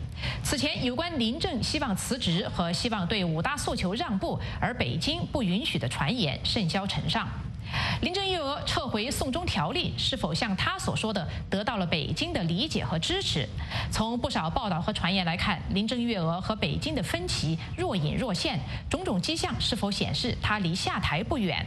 [0.43, 7.27] 此前有关林郑希望辞职和希望对五大诉求让步，而北京不允许的传言甚嚣尘上。
[8.01, 13.47] 林郑月娥撤回送中条例，是否像她所说的得到了北京的理解和支持？
[13.91, 18.59] 从不少报道和传言来看，林郑月娥和北京的分歧若隐若现，
[18.89, 21.65] 种种迹象是否显示她离下台不远？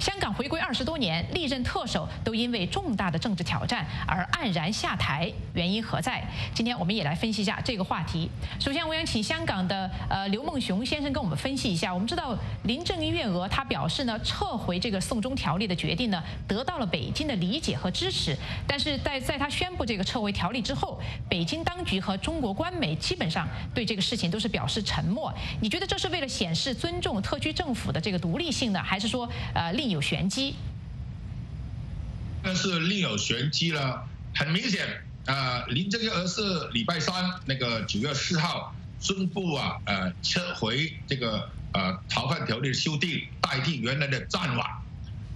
[0.00, 6.22] 香港回归二十多年，历任特首都因为重大的政治挑战而黯然下台，原因何在？
[6.54, 8.30] 今天我们也来分析一下这个话题。
[8.58, 11.92] 首先，我想请香港的呃刘梦熊先生跟我们分析一下。
[11.92, 18.36] 我们知道林郑月娥她表示呢，撤回这个送中条例的决定呢，得到了北京的理解和支持。
[18.66, 25.32] 但是在在她宣布这个撤回条例之后，北京当局和中国官媒基本上对这个事情都是表示沉默。
[25.60, 30.54] 你觉得这是为了显示尊重特区政府的这个独立性呢，还是说呃另有玄机？
[32.44, 34.06] 那是另有玄机了。
[34.34, 36.40] 很明显，呃，林郑月娥是
[36.72, 37.14] 礼拜三
[37.44, 44.66] 那个九月四号宣布啊，呃，撤回这个呃逃犯条例修订，代替原来的暂缓。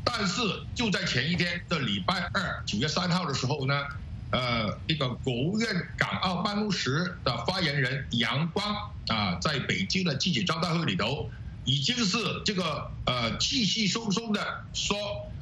[0.02, 0.40] 但是
[0.74, 3.84] 就在前一天的礼拜二九月三号的时候呢，
[4.30, 5.68] 呃，那个国务院
[5.98, 8.74] 港澳办公室的发言人杨光
[9.08, 11.28] 啊，在北京的记者招待会里头，
[11.66, 14.96] 已经是这个呃气气松松的说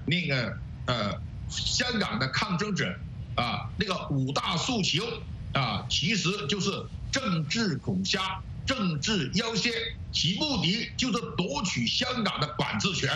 [0.07, 1.23] 那个呃。
[1.47, 2.99] 香港的抗争者
[3.37, 5.05] 啊，那个五大诉求
[5.53, 6.71] 啊，其实就是
[7.13, 9.71] 政治恐吓、政治要挟，
[10.11, 13.11] 其目的就是夺取香港的管制权。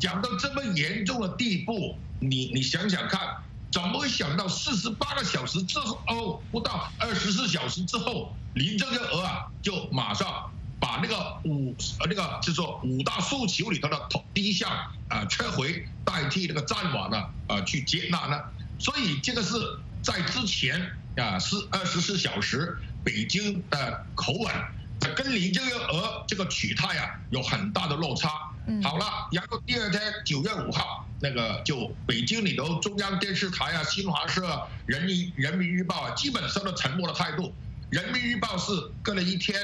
[0.00, 3.20] 讲到这么严重的地步，你你想想看，
[3.70, 10.50] 怎么会想到四十八个小时之后，不到二十四小时之后，林郑月娥啊就马上。
[10.82, 14.68] 把那个五呃那个就是说五大诉求里头的头第一项
[15.08, 18.40] 啊撤回，代替那个战网呢啊去接纳呢，
[18.80, 19.54] 所以这个是
[20.02, 24.52] 在之前啊是二十四小时北京的口吻，
[25.14, 28.28] 跟林郑月娥这个取态啊有很大的落差。
[28.82, 37.54] 好了，然后第二天九月五号那个就北京里头中央电视台啊、新华社、人民人民日报啊，基本上都沉默的态度。
[37.90, 39.54] 人民日报是隔了一天。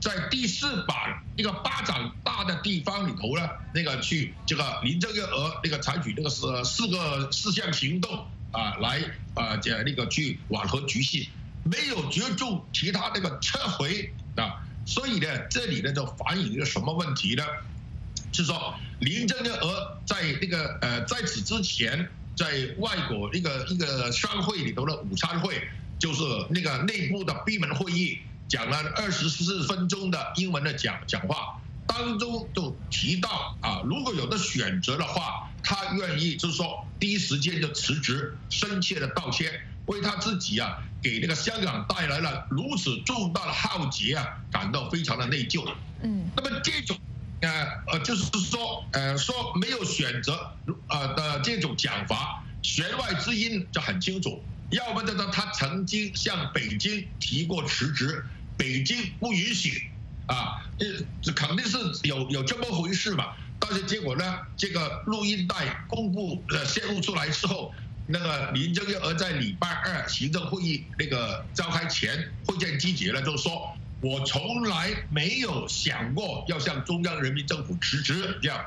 [0.00, 9.02] 在第四版一个巴掌大的地方里头呢，那个去这个林郑月娥那个采取那个四四个四项行动啊，来
[9.34, 11.26] 啊这那个去缓和局势，
[11.64, 17.42] 没有决中其他那个撤回啊，所以呢，这里呢就反映一个什么问题呢？
[18.32, 22.46] 是说林郑月娥在那个呃在此之前，在
[22.78, 25.66] 外国一个一个商会里头的午餐会，
[25.98, 28.20] 就是那个内部的闭门会议。
[28.48, 45.68] 讲了二十四分钟的英文的讲讲话，当中就提到啊，如果有的选择的话，他愿意就是说第一时间就辞职，深切的道歉，为他自己啊给那个香港带来了如此重大的浩劫啊感到非常的内疚。
[46.02, 46.96] 嗯，那么这种
[47.40, 50.52] 呃呃就是说呃说没有选择
[50.88, 58.24] 呃的这种讲法，弦外之音就很清楚，要么就是他曾经向北京提过辞职。
[58.58, 59.90] 北京不允许
[60.26, 60.64] 啊，
[61.20, 63.34] 这肯定是有有这么回事嘛。
[63.60, 67.74] 但是结果呢，这个录音带公布呃泄露出来之后，
[68.06, 78.58] 那个林郑月娥在礼拜二行政会议那个召开前会见记者了，就说我从来没有想过要向中央人民政府辞职这样，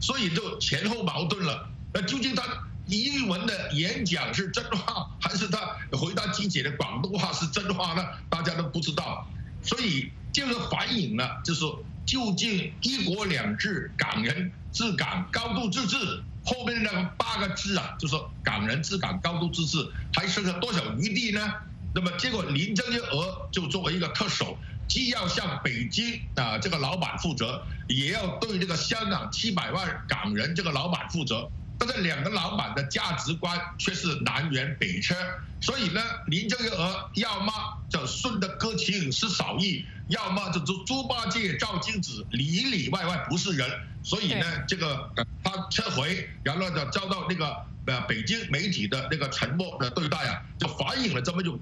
[0.00, 1.68] 所以就前后矛盾了。
[1.92, 2.42] 那究竟他
[2.86, 5.58] 英文的演讲是真话，还是他
[5.92, 8.04] 回答记者的广东话是真话呢？
[8.28, 9.26] 大家都不知道。
[9.62, 11.64] 所以这个反映了，就是
[12.04, 15.96] 究竟“一国两制”、“港人治港”、“高度自治”
[16.44, 18.14] 后面那八个字啊，就是
[18.44, 21.54] “港人治港”、“高度自治”，还剩下多少余地呢？
[21.94, 31.48] 那么结果林郑月娥就作为一个特首，既要向北京啊这个老板负责，也要对这个香港七百万港人这个老板负责。
[31.78, 35.14] 但是两个老板的价值观却是南辕北辙，
[35.60, 37.52] 所以呢，林郑月娥要么
[37.90, 43.68] 就顺着歌情是少义，要么就猪猪八戒照镜子，里里外外不是人。
[44.02, 45.10] 所以呢，这个
[45.42, 47.56] 他撤回，然后就遭到那个
[47.86, 51.58] 呃北京媒体的那个沉默的对待啊，就反映了这么一种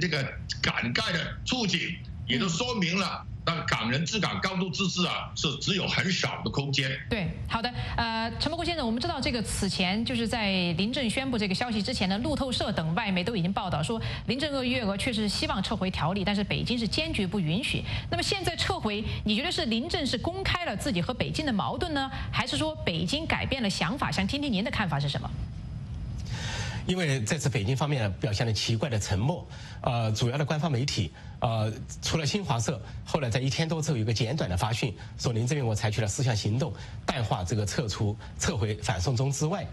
[0.00, 0.22] 这个
[0.62, 1.80] 感慨的处境，
[2.26, 3.26] 也就说明了。
[3.46, 6.90] 但港人治港、高度自治啊，是只有很少的空间。
[7.08, 17.84] 对，好的，呃，陈伯国先生，我们知道这个此前就是在林郑宣布这个消息之前呢，路透社等外媒都已经报道说，林郑月娥确实希望撤回条例，但是北京是坚决不允许。
[18.10, 24.10] 那么现在撤回，你觉得是林郑是公开了自己和北京的矛盾呢，还是说北京改变了想法？
[24.10, 25.30] 想听听您的看法是什么？
[26.86, 29.46] 因为这次北京方面表现了奇怪的沉默，
[29.80, 36.72] 呃，主要的官方媒体，呃，除了新华社，后来在一天多之后有个简短的发讯，说林郑月娥采取了四项行动，
[37.04, 39.66] 淡化这个撤出、撤回反送中之外，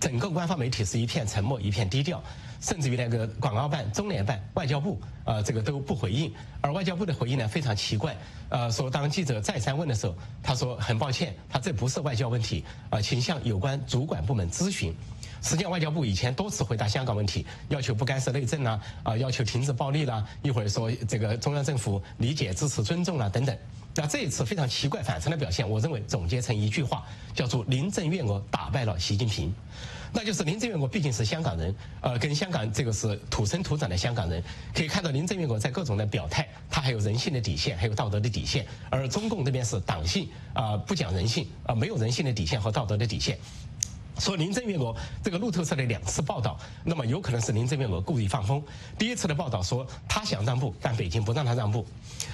[0.00, 2.22] 整个官方媒体是一片沉默，一片低调，
[2.60, 6.32] 甚至于那个广告办、中联办、外交部呃，这个都不回应。
[6.60, 8.16] 而外交部的回应呢非常奇怪，
[8.48, 14.94] 呃，说当记者再三问的时候，他说很抱歉，他这不是外交问题，啊，请向有关主管部门咨询。
[15.44, 23.54] 实际上，外交部以前多次回答香港问题，要求不干涉内政啦，啊，要求停止暴力啦，一会儿说这个中央政府理解、支持、尊重啦等等。
[23.94, 29.54] 那这一次非常奇怪反常的表现，我认为总结成一句话，叫做林郑月娥打败了习近平。
[30.14, 34.42] 那就是林郑月娥毕竟是香港人，呃，跟香港这个是土生土长的香港人，
[34.74, 38.64] 可以看到林郑月娥在各种的表态，她还有人性的底线，还有道德的底线。
[38.88, 43.36] 而中共这边是党性啊，不讲人性啊，没有人性的底线和道德的底线。
[44.18, 48.62] 说林郑月娥这个路透社的两次报道，那么有可能是林郑月娥故意放风。
[48.98, 51.86] 第一次的报道说他想让步，但北京不让他让步。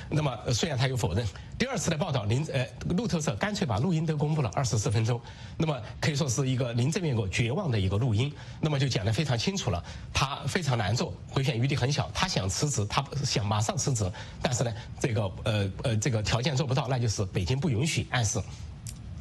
[0.08, 1.26] 那么虽然他有否认。
[1.56, 2.66] 第二次的报道，林呃
[2.96, 5.20] 路透社干脆把录音都公布了二十四分钟。
[5.58, 8.32] 那么可以说是一个林郑月娥绝望的一个录音。
[8.60, 12.10] 那么就讲得非常清楚了，他非常难做，回旋余地很小。
[12.14, 14.10] 他想辞职，他想马上辞职，
[14.40, 18.40] 但是呢，这个呃呃这个条件做不到，那就是北京不允许，暗示。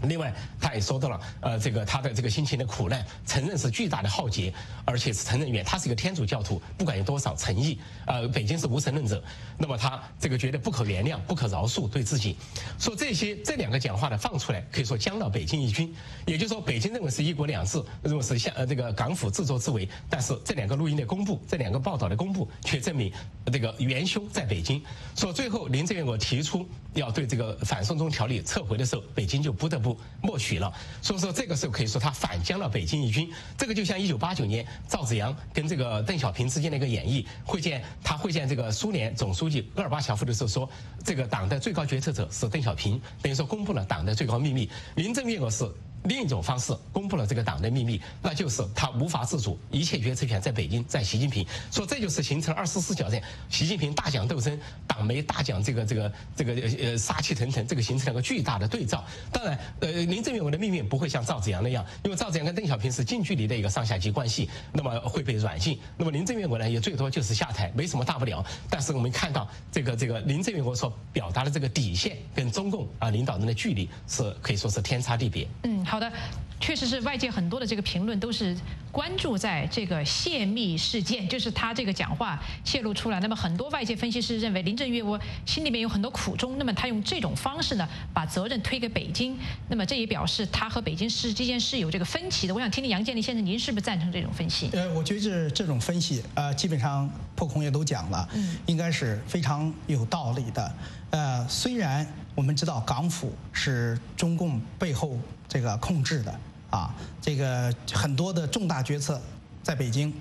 [0.04, 4.54] 另外，他也说到了，呃，这个他的这个心情的苦难，承认是巨大的浩劫，
[4.86, 9.22] 而且是承认远，他是一个天主教徒，不管有多少诚意，呃，北京是无神论者，
[9.58, 12.38] 那么他这个觉得不可原谅、不可饶恕对自己，
[12.80, 15.94] 说这些这两个讲话呢放出来，可以说将了北京一军，
[16.26, 23.12] 也就是说，北京认为是一国两制，认为是像呃这个港府自作自为，但是这两个录音的公布，这两个报道的公布，却证明
[23.52, 24.82] 这个元凶在北京。
[25.16, 29.89] 说最后林郑月娥提出要对这个反送中条例撤回的时候，北京就不得不。
[30.22, 30.72] 默许了，
[31.02, 33.32] 所以说这个时候可以说他反将了北京一军。
[33.58, 40.70] 这个就像一九八九年赵紫阳跟这个邓小平之间的一个演绎，会见他会见这个苏联总书记戈尔巴乔夫的时候说，
[41.04, 44.70] 这个党的最高决策者是邓小平，等于说公布了党的最高秘密。
[44.96, 45.70] 林郑月娥是。
[46.04, 51.46] 另一种方式公布了这个党的秘密，那就是他无法自主，一切决策权在北京，在习近平。
[51.72, 59.04] 说这就是形成二十四小时，习近平大讲斗争，党媒大讲这个这个这个呃杀气腾腾，这个形成了个巨大的对照。
[59.32, 65.80] 当然，呃，林郑月娥的命运不会像赵紫阳那样，因为赵紫阳跟邓小平是近距离的一个上下级关系，那么会被软禁。
[65.98, 68.46] 那么林郑月娥呢，也最多就是下台，没什么大不了。
[68.70, 75.48] 但是我们看到这个这个林郑月娥所表达的这个底线，跟中共啊领导人的距离是可以说是天差地别。
[75.64, 75.86] 嗯。
[75.90, 76.12] 好的，
[76.60, 78.56] 确实是外界很多的这个评论都是
[78.92, 83.20] 关注在这个泄密事件，就是他这个讲话泄露出来。
[83.20, 89.38] 那么很多外界分析师认为林郑月娥心里面有很多苦衷，那么他用这种方式呢，把责任推给北京。
[89.70, 92.54] 那么这也表示他和北京市之间是有这个分歧的。
[92.54, 94.70] 我想听听杨建立先生，您是不是赞成这种分析？
[94.74, 100.76] 呃，我觉得这这种分析，呃，基本上破空也都讲了，嗯，应该是非常有道理的。
[101.12, 102.06] 呃，虽然
[102.36, 106.40] 我们知道港府是中共背后这个控制的
[106.70, 109.22] 啊，这个很多的重大决策
[109.64, 110.14] 在北京，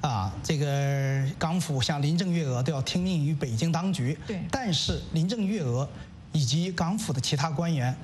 [0.00, 4.18] 啊，这个港府像林郑月娥都要听命于北京当局。
[4.26, 4.40] 对。
[4.50, 5.88] 但是林郑月娥
[6.32, 7.96] 以及港府的其他官员。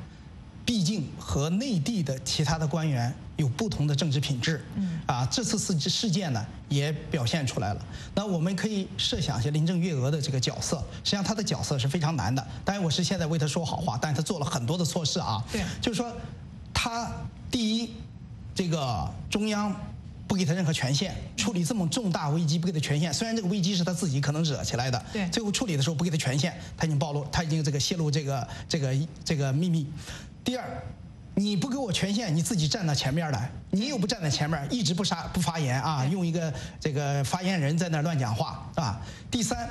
[0.67, 7.81] 毕竟和内地的其他的官员有不同的政治品质，嗯，啊，这次事事件呢也表现出来了。
[8.17, 12.45] 那我们可以设想一下林郑月娥的这个角色，实际上她的角色是非常难的。
[12.65, 15.41] 当然，我是现在为她说好话，但是她做了很多的错事啊。
[15.53, 16.13] 对，就是说，
[16.87, 17.11] 她
[17.51, 17.91] 第一，
[18.55, 19.75] 这个中央
[20.29, 23.13] 不给他任何权限，处理这么重大危机不给他权限。
[23.13, 29.85] 虽然这个危机是他自己可能惹起来的，对，最后处理的时候不给他权限，他已经暴露，他已经这个泄露这个这个这个秘密。
[30.45, 30.65] 第二，
[31.35, 39.01] 你不给我权限，你自己站到前面来，你又不站在前面，一直不杀不发言啊，用一个这个发言人在那乱讲话啊。
[39.29, 39.69] 第三，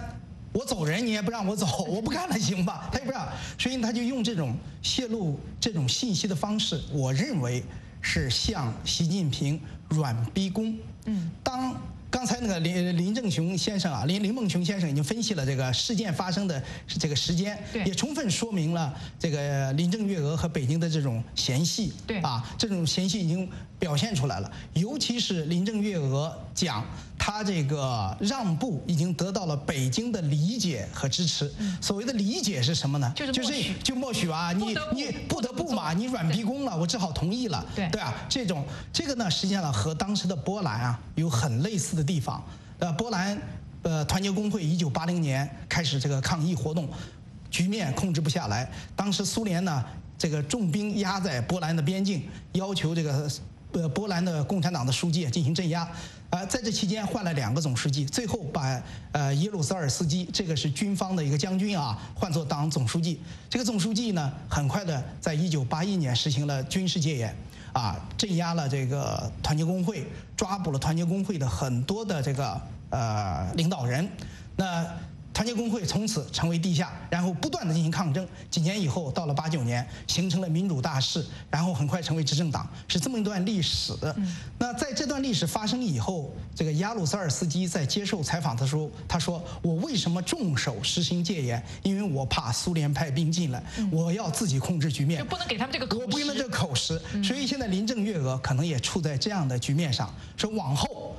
[0.56, 2.90] 我走人你也不让我走，我不干了行吧？
[2.90, 3.28] 他也不让，
[3.60, 7.62] 所以他就用这种泄露这种信息的方式，我认为
[8.02, 10.74] 是向习近平软逼宫。
[11.08, 11.76] 嗯，当。
[12.08, 24.50] 刚才那个林林正雄先生啊，林林梦琼先生已经分析了这个事件发生的这个时间，也充分说明了这个林郑月娥和北京的这种嫌隙，对啊，这种嫌隙已经表现出来了。
[24.74, 26.86] 尤其是林郑月娥讲，
[27.20, 31.52] 她这个让步已经得到了北京的理解和支持。
[31.82, 33.12] 所谓的理解是什么呢？
[33.14, 37.66] 就是就是就默许啊，你你不得不嘛，你软逼宫了，我只好同意了。
[37.76, 42.06] 对对啊，这种这个呢，实际上呢和当时的波兰啊有很类似的。
[42.06, 42.40] 地方，
[42.78, 43.36] 呃，波兰，
[43.82, 46.88] 呃，团结工会一九八零年开始这个抗议活动，
[47.50, 48.72] 局面控制不下来。
[48.96, 49.84] 当时苏联呢，
[50.16, 53.28] 这个重兵压在波兰的边境，要求这个
[53.76, 55.88] 呃波兰的共产党的书记进行镇压。
[56.30, 63.22] 啊，在这期间换了两个总书记，最后把呃耶鲁塞尔斯基，这个是军方的一个将军啊，换作党总书记。
[63.50, 67.36] 这个总书记呢，很快的在一九八一年实行了军事戒严。
[67.74, 70.06] 啊镇压了这个团结工会，
[70.36, 72.60] 抓捕了团结工会的很多的这个
[72.90, 74.10] 呃领导人，
[74.56, 74.86] 那。
[75.36, 78.26] 团结工会从此成为地下，然后不断的进行抗争。
[78.50, 83.92] 几年以后，到了八九年，形成了民主大势，然后很快成为执政党，是这么一段历史。
[84.58, 91.62] 那在这段历史发生以后，这个亚鲁萨尔斯基在接受采访的时候，他说：“我为什么重手实行戒严？
[91.84, 93.62] 因为我怕苏联派兵进来，
[93.92, 96.98] 我要自己控制局面，就不能给他们这个，我不能这个口实。
[97.22, 101.14] 所以现在林郑月娥可能也处在这样的局面上，说往后。”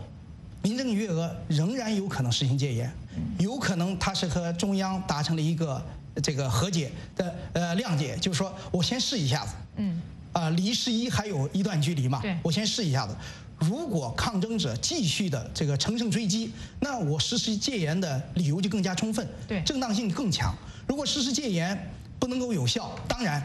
[0.63, 2.93] 林郑月娥仍然有可能实行戒严，
[3.39, 5.85] 有可能他是和中央达成了一个
[6.23, 10.01] 这个和解的呃谅解，就是说我先试一下子，嗯，
[10.33, 13.15] 啊离十一还有一段距离嘛，我先试一下子，
[13.59, 20.55] 如果抗争者继续的这个乘胜追击，那我实施戒严的理由就更加充分，对，正当性更强。
[20.87, 23.43] 如果实施戒严不能够有效，当然。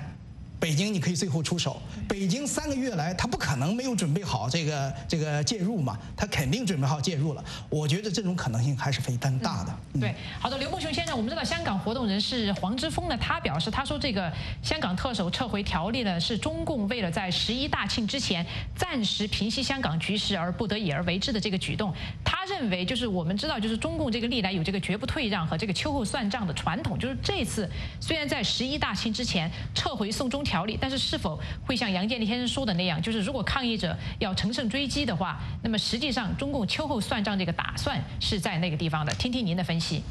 [0.62, 1.82] 北京，你可以最后出手。
[2.08, 7.44] 北京三个月来，他不可能没有准备好这个这个介入嘛，他肯定准备好介入了。
[7.68, 9.74] 我觉得这种可能性还是非常大的。
[10.00, 14.32] 对，好的，刘梦雄先生，我们知道香港活动人士黄之锋呢，他表示，他说这个
[14.62, 18.46] 香港特首撤回条例呢，是中共为了在十一大庆之前
[18.76, 21.92] 暂时平息香港局势而不得已而为之的这个举动。
[22.24, 27.68] 他认为，就是我们知道，就是中共这个历来有这个绝不退让和这个秋后算账的传统，就是这次
[28.00, 30.46] 虽然在十一大庆之前撤回送中。
[30.52, 39.14] 条例，但是是否会像杨建立先生说的那样，就是如果抗议者要乘胜追击的话，那么实际上中共秋后算账这个打算是在那个地方的。
[39.14, 40.04] 听听您的分析。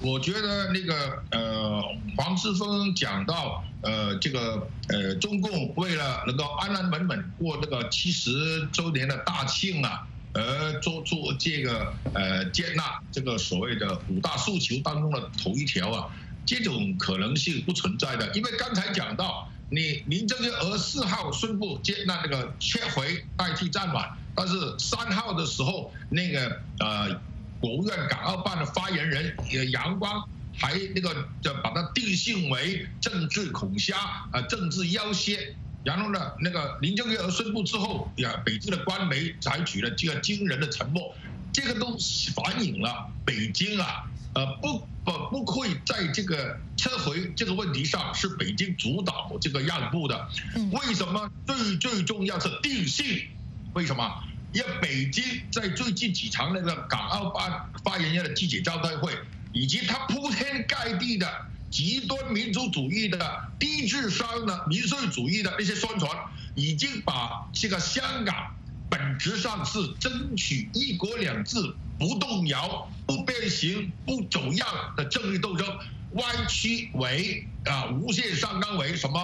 [0.00, 0.94] 我觉得那个
[1.32, 1.82] 呃，
[2.16, 16.06] 黄之锋讲到呃，这个呃，中共为了能够安安稳稳过这个七十周年的大庆啊，而做做这个呃，接纳这个所谓的五大诉求当中的头一条啊。
[16.48, 27.20] 这种可能性不存在的，因为刚才讲到，你林郑月娥四号宣布接纳那个撤回代替暂缓，但是三号的时候，那个呃
[27.60, 30.26] 国务院港澳办的发言人也杨光
[30.56, 33.98] 还那个就把它定性为政治恐吓
[34.32, 35.54] 啊，政治要挟。
[35.84, 41.14] 然后呢，那个林郑月娥宣布之后，呀，北京的官媒采取了这个惊人的沉默，
[41.52, 41.94] 这个都
[42.34, 44.10] 反映了北京啊。
[44.38, 50.28] 呃，不不不会在这个撤回这个问题上是北京主导这个让步的。
[50.70, 53.26] 为什么最最重要是定性？
[53.74, 54.22] 为什么？
[54.52, 59.12] 因为北京在最近几场那个港澳办发言人的记者招待会，
[59.52, 61.28] 以及他铺天盖地的
[61.68, 66.16] 极端民族主义的低智商的民粹主义的那些宣传，
[66.54, 68.54] 已经把这个香港
[68.88, 71.74] 本质上是争取一国两制。
[71.98, 75.66] 不动摇、不变形、不走样的政治斗争，
[76.12, 79.20] 歪曲为啊无限上纲为什么？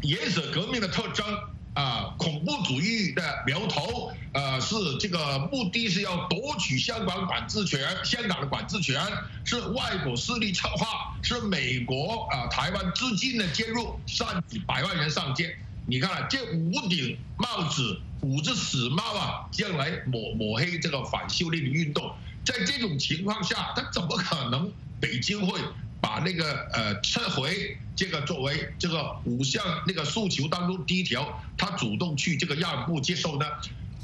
[0.00, 1.22] 颜色革命的特征
[1.74, 8.98] 啊，恐怖主义的苗头啊，是这个目的是要夺取香港管制权，香港的管制权
[9.44, 15.54] 是外国势力策划，是美国啊台湾资金的介入，上几百万人上街。
[15.88, 22.12] 你看这五顶帽子，五只死猫啊，将来抹抹黑这个反修例的运动，
[22.44, 25.60] 在这种情况下，他怎么可能北京会
[26.00, 33.46] 把那个呃撤回这个作为这个五项那个诉求当中第一条，他主动去这个让步接受呢？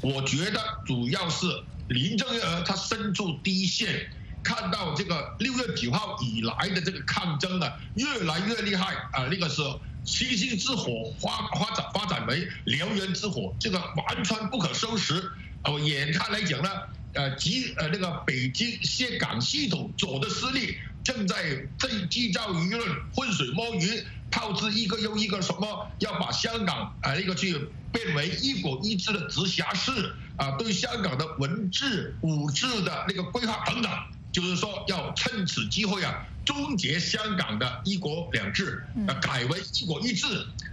[0.01, 1.47] 我觉得主要是
[1.89, 4.09] 林郑月娥她身处第一线，
[4.43, 9.79] 看到这个六月九号以来的这个抗争啊，越来越厉害啊，那个时候。
[10.05, 15.31] 星星之火发发展发展为燎原之火，这个完全不可收拾。
[15.63, 16.69] 哦，眼看来讲呢，
[17.13, 20.75] 呃，集呃那个北京粤港系统左的势力
[21.05, 22.85] 正在在制造舆论，
[23.15, 33.89] 浑水摸鱼，炮制一个又一个什么，要把香港啊那个去变为一国一制的直辖市啊，对香港的文治武治的那个规划等等。
[34.33, 40.25] 就是说，要趁此机会啊，终结香港的一国两制，啊，改为一国一制，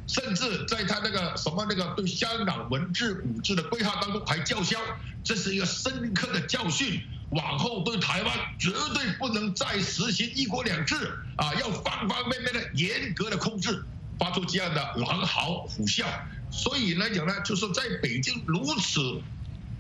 [0.07, 4.79] 甚至在他那个什么那个对香港文治武治的规划当中还叫嚣，
[5.23, 13.85] 这是一个深刻的教训，往后对台湾绝对不能再实行一国两制，啊，要方方面面的严格的控制，
[14.19, 16.07] 发出这样的狼嚎虎啸。
[16.51, 19.21] 所以来讲呢，就是在北京如此。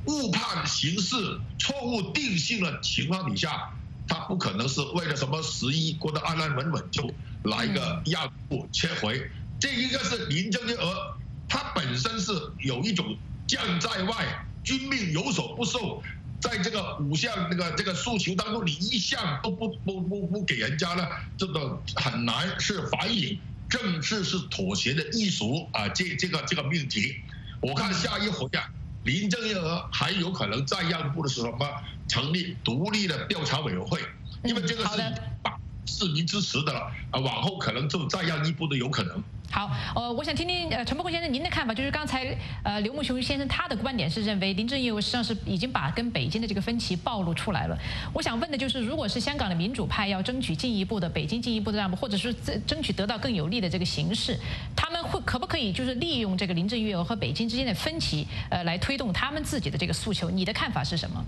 [0.07, 3.71] 误判形势、错误定性的情况底下，
[4.09, 7.13] 他不可能是为了什么十一过得安安稳稳就
[7.45, 9.31] 来一个让步撤回。
[9.59, 11.17] 这一个是林郑月娥，
[11.49, 16.03] 她本身是有一种将在外，军命有所不受，
[16.41, 23.39] 在这个五项那个这个诉求当中，你一项都不不不不给人家呢，这个很难是反映
[23.69, 27.17] 政治是妥协的艺术啊，这这个这个命题，
[27.61, 28.65] 我看下一回啊，
[29.03, 31.69] 林郑月娥还有可能再让步的是什么？
[32.09, 34.01] 成立独立的调查委员会，
[34.43, 34.99] 因为这个是
[35.43, 36.81] 把市民支持的了
[37.11, 39.23] 啊，往后可能就再让一步都有可能。
[39.51, 42.25] 好，呃，我想听听呃陈伯坤先生您的看法，就是刚才
[42.63, 47.77] 呃刘慕雄先生他的观点是认为林郑月娥实际上是已经把跟北京的这个分歧暴露出来了。
[48.15, 52.33] 我想问的就是，如果是香港的民主派要争取进一步的北京进一步的让步，或者是
[52.65, 54.39] 争取得到更有利的这个形式，
[54.77, 60.31] 他们会可不可以就是利用这个林郑月娥和北京之间的分歧，呃，来推动他们自己的这个诉求？
[60.31, 61.25] 你的看法是什么？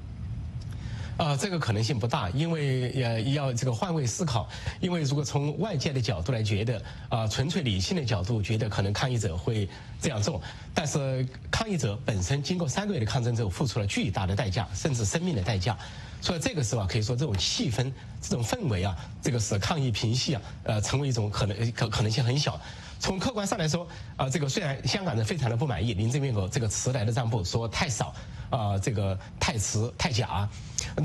[1.22, 4.48] 呃，这个可能性不大，因为呃要这个换位思考。
[4.80, 9.68] 因为如果从外界的角度来觉得，啊，纯粹理性的角度觉得可能抗议者会
[10.00, 10.42] 这样做，
[10.74, 15.78] 但是抗议者本身经过三个月的抗争之后，付出了巨大的代价，甚至生命的代价。
[16.20, 22.60] 所以这个时候可以说这种气氛、这种氛围啊，这个使抗议平息啊，呃，成为一种可能可可能性很小。
[22.98, 28.12] 从客观上来说，啊，这个虽然香港人非常的不满意林郑月娥这个迟来的让步，说太少。
[28.50, 30.46] 啊，这个太迟太假，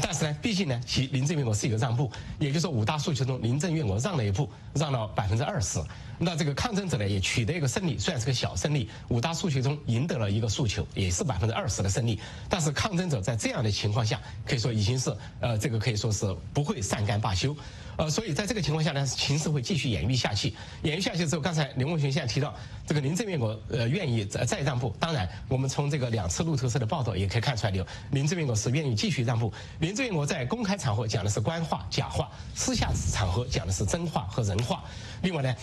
[0.02, 5.80] 但是呢，毕竟呢，其林郑月娥是一个让步，也就是说五大诉求中，林郑月娥让了一步，让了百分之二十。
[6.20, 12.20] 那这个抗争者呢，也取得一个胜利，虽然是个小胜利，五大诉求中赢得了一个诉求，也是百分之二十的胜利。
[12.50, 17.56] 但是抗争者在这样的情况下，可以说已经是呃，这个可以说是不会善干罢休。
[17.98, 20.54] 呃，所以在这个情况下呢，形势会继续演绎下去。
[20.84, 22.54] 演绎下去之后，刚才林文群现在提到，
[22.86, 24.96] 这个林郑月娥呃愿意再再让步。
[25.00, 29.52] 当然，我们从这个两次路透社的报道也可以看出来，刘林郑月娥是愿意继续让步。
[29.80, 34.84] 林郑月娥在公开场合讲的是官话假话，私下场合讲的是真话和人话。
[35.24, 35.56] 另外呢，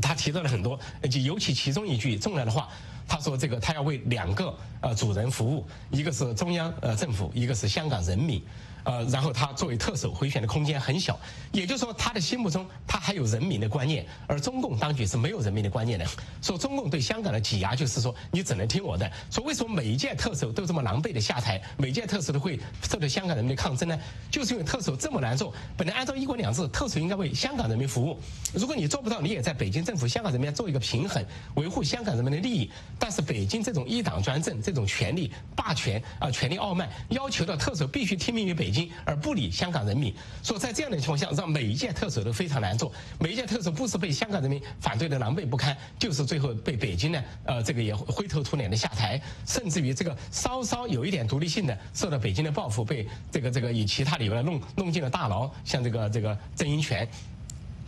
[0.00, 0.80] 他提到了很多，
[1.10, 2.66] 就尤其其中一句重要的话，
[3.06, 8.42] 他说这个他要为两个呃主人服务，一个是中央呃政府，一个是香港人民。
[8.84, 11.18] 呃，然后他作为特首回旋的空间很小，
[11.52, 16.04] 也就是说他的心目中他还有人民的观念，而中共当局是没有人民的观念的。
[16.40, 19.08] 说中共对香港的挤压就是说你只能听我的。
[19.30, 23.96] 说为什么每一届特首都这么狼狈的下台，每届特首都会受到香港人民的抗争呢？
[24.32, 25.54] 就是因为特首这么难做。
[25.76, 28.18] 本来按照一国两制，特首应该为香港人民服务。
[28.52, 31.24] 如果你做不到，你也在北京政府、香港人民做一个平衡，
[31.54, 32.68] 维护香港人民的利益。
[32.98, 38.71] 但是北京这种一党专政、这种权力霸权啊、权力傲慢，要求的特首必须听命于北。
[38.72, 40.12] 京而不理香港人民，
[40.42, 42.90] 所以在这样的情况下，让每一届特首都非常难做。
[43.20, 57.06] 每一届特首不是被香港人民反对的狼狈不堪，就是最后被北京呢，呃，这个也灰头土脸的下台，甚至于这个稍稍有一点独立性的，受到北京的报复，被这个这个以其他理由来弄弄进了大牢，像这个这个曾荫权。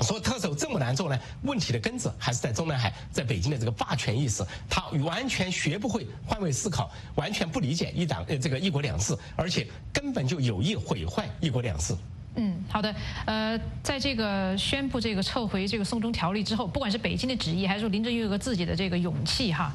[0.01, 1.18] 说特首这么难做呢？
[1.42, 11.95] 问题的根子还是在中南海，在北京的这个霸权意识，他完全学不会换位思考，完全不理解一党呃这个一国两制，而且根本就有意毁坏一国两制。
[12.36, 12.92] 嗯，好的。
[13.26, 19.72] 呃，在这个宣布这个撤回这个送中条例之后，不管是北京的旨意，还是说林郑月娥自己的这个勇气，哈。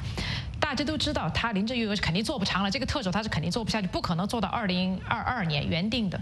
[0.69, 2.69] 大家都知道，他林郑月娥是肯定做不长了。
[2.69, 6.21] 这个特首他是肯定做不下去，不可能做到二零二二年原定的。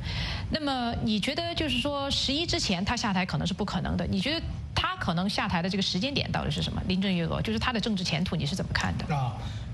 [0.49, 4.07] 那么你觉得，就是说十一之前他下台可能是不可能的。
[4.07, 4.41] 你觉得
[4.73, 6.81] 他可能下台的这个时间点到底是什么？
[6.87, 9.13] 林郑月娥就是他的政治前途，你是怎么看的？
[9.13, 9.33] 啊，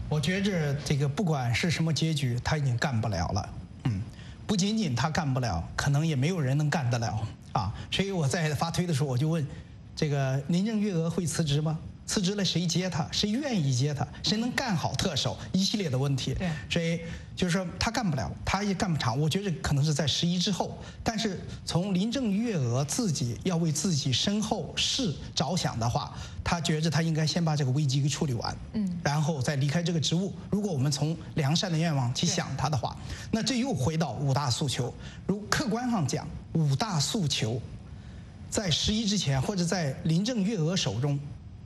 [0.09, 3.49] 我觉着这个不管是什么结局，他已经干不了了。
[3.83, 4.01] 嗯，
[4.47, 7.21] 不仅仅他干不了，可能也没有人能干得了
[7.51, 7.71] 啊。
[7.91, 9.47] 所以我在发推的时候，我就问，
[9.95, 11.77] 这个林郑月娥会辞职吗？
[12.05, 13.07] 辞职了，谁接他？
[13.11, 14.05] 谁愿意接他？
[14.23, 15.37] 谁能干好特首？
[15.51, 16.33] 一系列的问题。
[16.33, 16.99] 对，所以
[17.35, 19.17] 就是说他干不了，他也干不长。
[19.17, 20.77] 我觉得可能是在十一之后。
[21.03, 30.33] 但是从林郑月娥自己要为自己身后事着想的话，他觉着他应该先把这个危机给处理完，嗯，然后再离开这个职务。
[30.49, 32.95] 如果我们从良善的愿望去想他的话，
[33.31, 34.93] 那这又回到五大诉求。
[35.25, 37.61] 如客观上讲，五大诉求
[38.49, 41.17] 在十一之前或者在林郑月娥手中。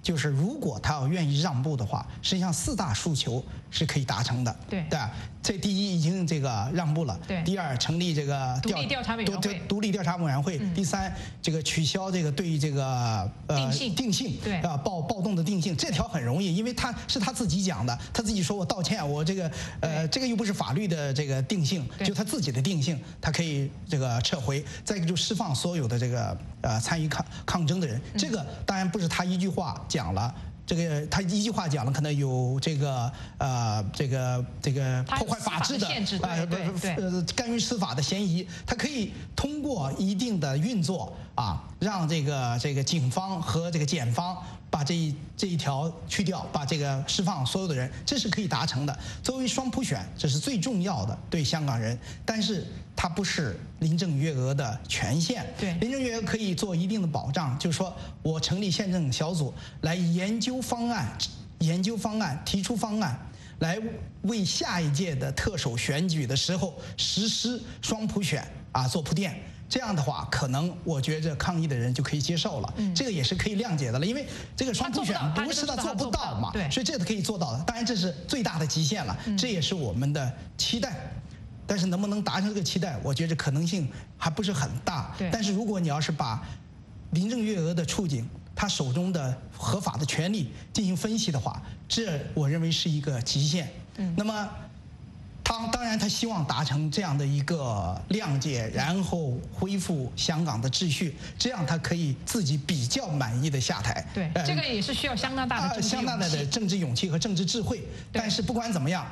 [0.08, 4.55] 就是如果他要愿意让步的话，实际上四大诉求是可以达成的。
[4.70, 5.11] 对，对吧？
[5.43, 7.18] 这第一已经这个让步了。
[7.26, 7.41] 对。
[7.43, 9.61] 第二，成立这个独立调查委员会。
[9.68, 10.59] 独立调查委员会。
[10.76, 12.86] 第三，这个取消这个对于这个
[13.47, 13.95] 呃定性。
[13.95, 14.38] 定性。
[14.43, 14.57] 对。
[14.57, 19.49] 啊，暴暴动的定性，这条很容易，因为他是他自己讲的，他自己说我道歉，我这个
[19.80, 24.63] 呃这个又不是法律的这个定性，就他自己的定性，他可以这个撤回。
[24.84, 29.82] 再一个就释放所有的这个呃参与抗抗争的人，这个当然不是他一句话。
[29.88, 30.34] 讲了
[30.68, 36.36] 这个，他一句话讲了，可能有这个呃，这个这个破坏法治的啊，
[36.97, 38.45] 呃，干预司法的嫌疑。
[38.65, 44.38] 他可以通过一定的运作啊，让这个这个警方和这个检方
[44.70, 48.99] 把这一这一条去掉，把这个释放所有的人，这是可以达成的。
[49.24, 51.97] 作为双普选，这是最重要的对香港人。
[52.26, 52.68] 但是
[52.98, 55.45] 它不是林郑月娥的权限。
[55.60, 61.16] 对，林郑月娥可以做一定的保障，就是说我成立宪政小组来研究方案，
[61.60, 63.18] 研究方案，提出方案，
[63.60, 63.80] 来
[64.24, 69.39] 为下一届的特首选举的时候实施双普选啊做铺垫。
[69.70, 74.26] 这样的话，可能我觉着抗议的人就可以接受了，这个也是可以谅解的了，因为
[74.56, 77.62] 这个双普选不是他做不到嘛，所以这是可以做到的。
[77.66, 80.95] 当然这是最大的极限了，这也是我们的期待。
[81.68, 83.88] 但是能不能达成这个期待，我觉着可能性
[84.18, 85.13] 还不是很大。
[85.32, 86.41] 但是如果你要是把
[87.11, 93.70] 林郑月娥的处境，她手中的合法的权利进行分析的话，这我认为是一个极限。
[94.15, 94.49] 那么。
[95.43, 104.05] 她当然，他希望达成这样的一个谅解，然后恢复香港的秩序，这样他可以自己比较满意的下台。
[104.13, 107.82] 对，这个也是需要相当大的相当大的政治勇气和政治智慧。
[108.11, 109.07] 但是不管怎么样，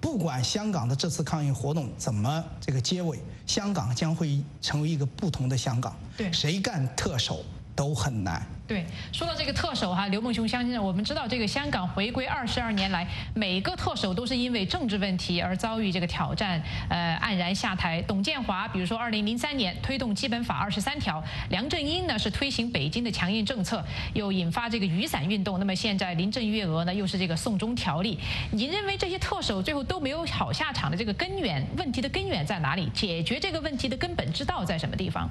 [0.00, 5.94] 不管香港的这次抗议活动怎么这个结尾，香港将会成为一个不同的香港。
[6.16, 7.44] 对，谁干特首
[7.80, 8.42] 都很难。
[8.68, 18.02] 对，说到这个特首哈，刘梦雄相信我们知道这个香港回归二十二年来，每个特首都是因为政治问题而遭遇这个挑战，呃，黯然下台。
[18.02, 25.58] 董建华，比如说二零零三年推动基本法二十三条，梁振英呢是推行北京的强硬政策，又引发这个雨伞运动。
[25.58, 28.18] 那么现在林郑月娥呢又是这个送中条例。
[28.52, 32.90] 你认为这些特首最后都没有好下场的这个根源问题的根源在哪里？
[32.90, 35.26] 解决这个问题的根本之道在什么地方？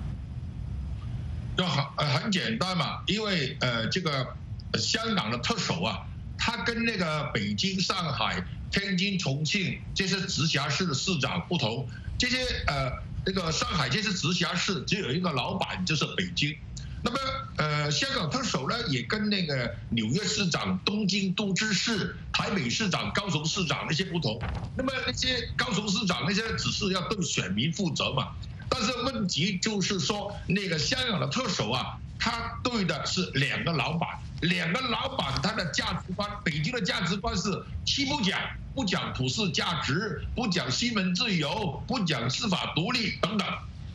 [1.59, 4.33] 就很呃很简单嘛，因为呃这个
[4.75, 6.07] 香港的特首啊，
[6.37, 8.41] 他跟那个北京、上海、
[8.71, 11.85] 天津、重庆这些直辖市的市长不同，
[12.17, 12.89] 这些呃
[13.25, 16.55] 那个上海这些直辖市只有一个老板，就是北京。
[17.03, 17.19] 那么
[17.57, 24.41] 呃香港特首呢，也跟那个纽约市长、东京都知事、台北市长、高雄市长那些不同。
[24.77, 28.29] 那么那些高雄市长那些只是要对选民负责嘛。
[28.69, 34.07] 但是问题就是说，那个香港的特首啊，他对的是两个老板，
[34.41, 38.39] 两个老板他的价值观，北京的价值观是七不讲，
[38.75, 43.47] 不讲普世价值，不讲新闻自由，不讲司法独立等等。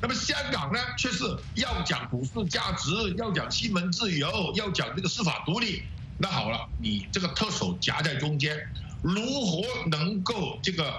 [0.03, 5.85] 那么香港呢，却是要讲普世价值，要讲新闻自由，要讲这个司法独立。
[6.19, 8.69] 那好了，你这个特首夹在中间，
[9.03, 10.93] 如何能够这个？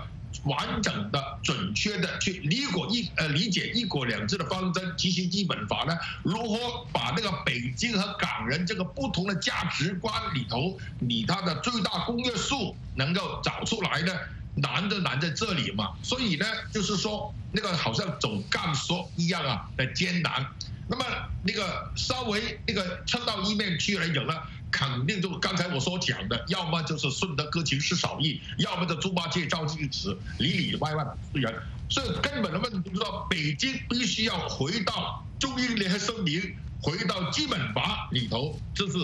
[0.45, 5.97] 完整的、准确的去理国一呃理解一国两制的方针，执行基本法呢？
[6.23, 14.13] 如何把那个北京和港人这个不同的价值观里头，你它的最大公约数能够找出来呢？
[14.55, 15.89] 难就难在这里嘛。
[16.01, 20.45] 所以呢，就是说那个好像走钢索一样啊的艰难。
[20.87, 21.03] 那么
[21.41, 24.35] 那个稍微那个撑到一面去来讲呢？
[24.75, 31.63] 肯定就刚才我所讲的，要么就是顺德歌情是少义，要么就猪八戒照镜子，里里外外不是人。
[31.89, 38.97] 所以根本的问题就是说，北京必须要回到中英联合声明，回到基本法里头，就是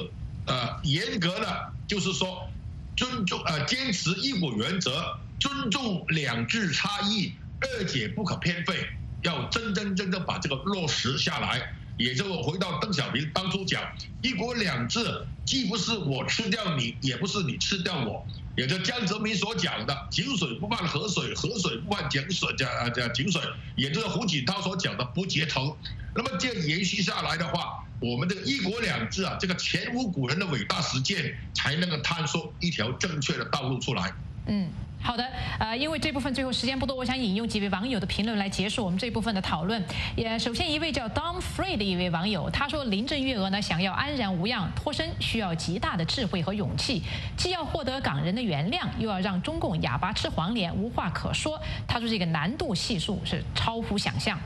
[0.45, 2.49] 呃严格的，就是说
[2.97, 8.89] 尊重呃坚持一国原则，尊重两制差异，二解不可偏废，
[9.21, 11.73] 要真真正正把这个落实下来。
[12.01, 13.83] 也就回到邓小平当初讲
[14.23, 14.99] “一国两制”，
[15.45, 18.25] 既不是我吃掉你，也不是你吃掉我。
[18.57, 23.39] 也就江泽民所讲的“井水不犯河水，河水不犯井水”叫啊叫井水，
[23.75, 25.71] 也就是胡锦涛所讲的“不结藤”。
[26.15, 34.11] 那么这延续下来的话，我们这个“一国两制”啊，这个前无古人的伟大实践，才能够探索一条正确的道路出来。
[34.47, 34.67] 嗯。
[35.03, 35.27] 好的，
[35.59, 39.83] 呃，因为这部分最后时间不多，我想引用几位网友的评论来结束我们这部分的讨论。
[40.15, 47.01] 也首先一位叫 Don Free 的一位网友，他说林郑月娥呢想要安然无恙脱身，需要极大的智慧和勇气，
[47.35, 51.59] 既要获得港人的原谅，又要让中共哑巴吃黄连，无话可说。
[51.87, 54.37] 他说这个难度系数是超乎想象。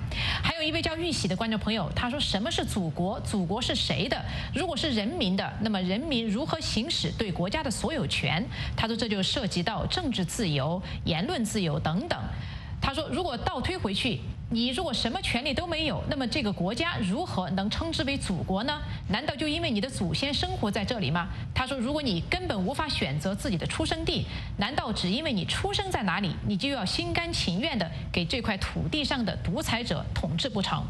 [0.41, 3.19] 还有一位叫玉玺的观众朋友，他说什么是祖国？
[3.19, 4.23] 祖国是谁的？
[4.53, 8.43] 如果是人民的，那么人民如何行使对国家的所有权？
[8.77, 10.44] 他说这就涉及到政治自。
[10.45, 12.19] 自由、言论自由等等，
[12.79, 14.21] 他说，如果倒推回去，
[14.51, 18.79] 你如果什么权利都没有，那么这个国家如何能称之为祖国呢？
[19.07, 21.29] 难道就因为你的祖先生活在这里吗？
[21.51, 24.27] 他说，如果你根本无法选择自己的出生地，
[24.57, 30.83] 难道只因为你出生在哪里，你就要心甘情愿地给这块土地上的独裁者统治不成？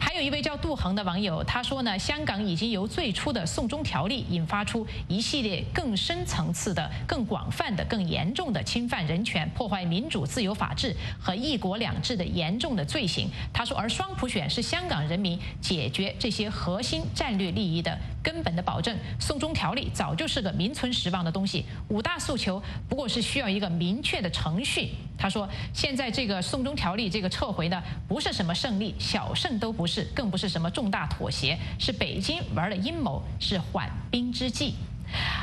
[0.00, 13.28] 还有一位叫杜恒的网友，他说呢，香港已经由最初的送中条例引发出一系列更深层次的、更广泛的、更严重的侵犯人权、破坏民主、自由、法治和一国两制的严重的罪行。
[13.52, 18.96] 他说，而双普选是香港人民解决这些核心战略利益的根本的保证。
[19.18, 24.90] 送中条例早就是个名存实亡的东西，五大诉求不过是需要一个明确的程序。
[25.16, 34.74] 他说，现在这个送中条例这个撤回呢，不是什么胜利，小胜 都不是，更不是什么重大妥协，是北京玩了阴谋，是缓兵之计。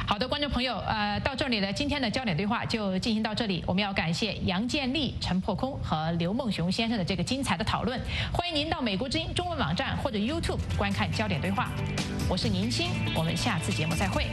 [0.08, 3.62] 好的，观众朋友，呃，到这里呢，今天的焦点对话就进行到这里。
[3.68, 8.00] 我们要感谢杨建立、陈破空和刘梦熊先生的这个精彩的讨论。
[8.32, 11.70] 欢迎您到美国之音中文网站或者 YouTube 观看焦点对话。
[12.30, 14.28] 我是宁青，我们下次节目再会。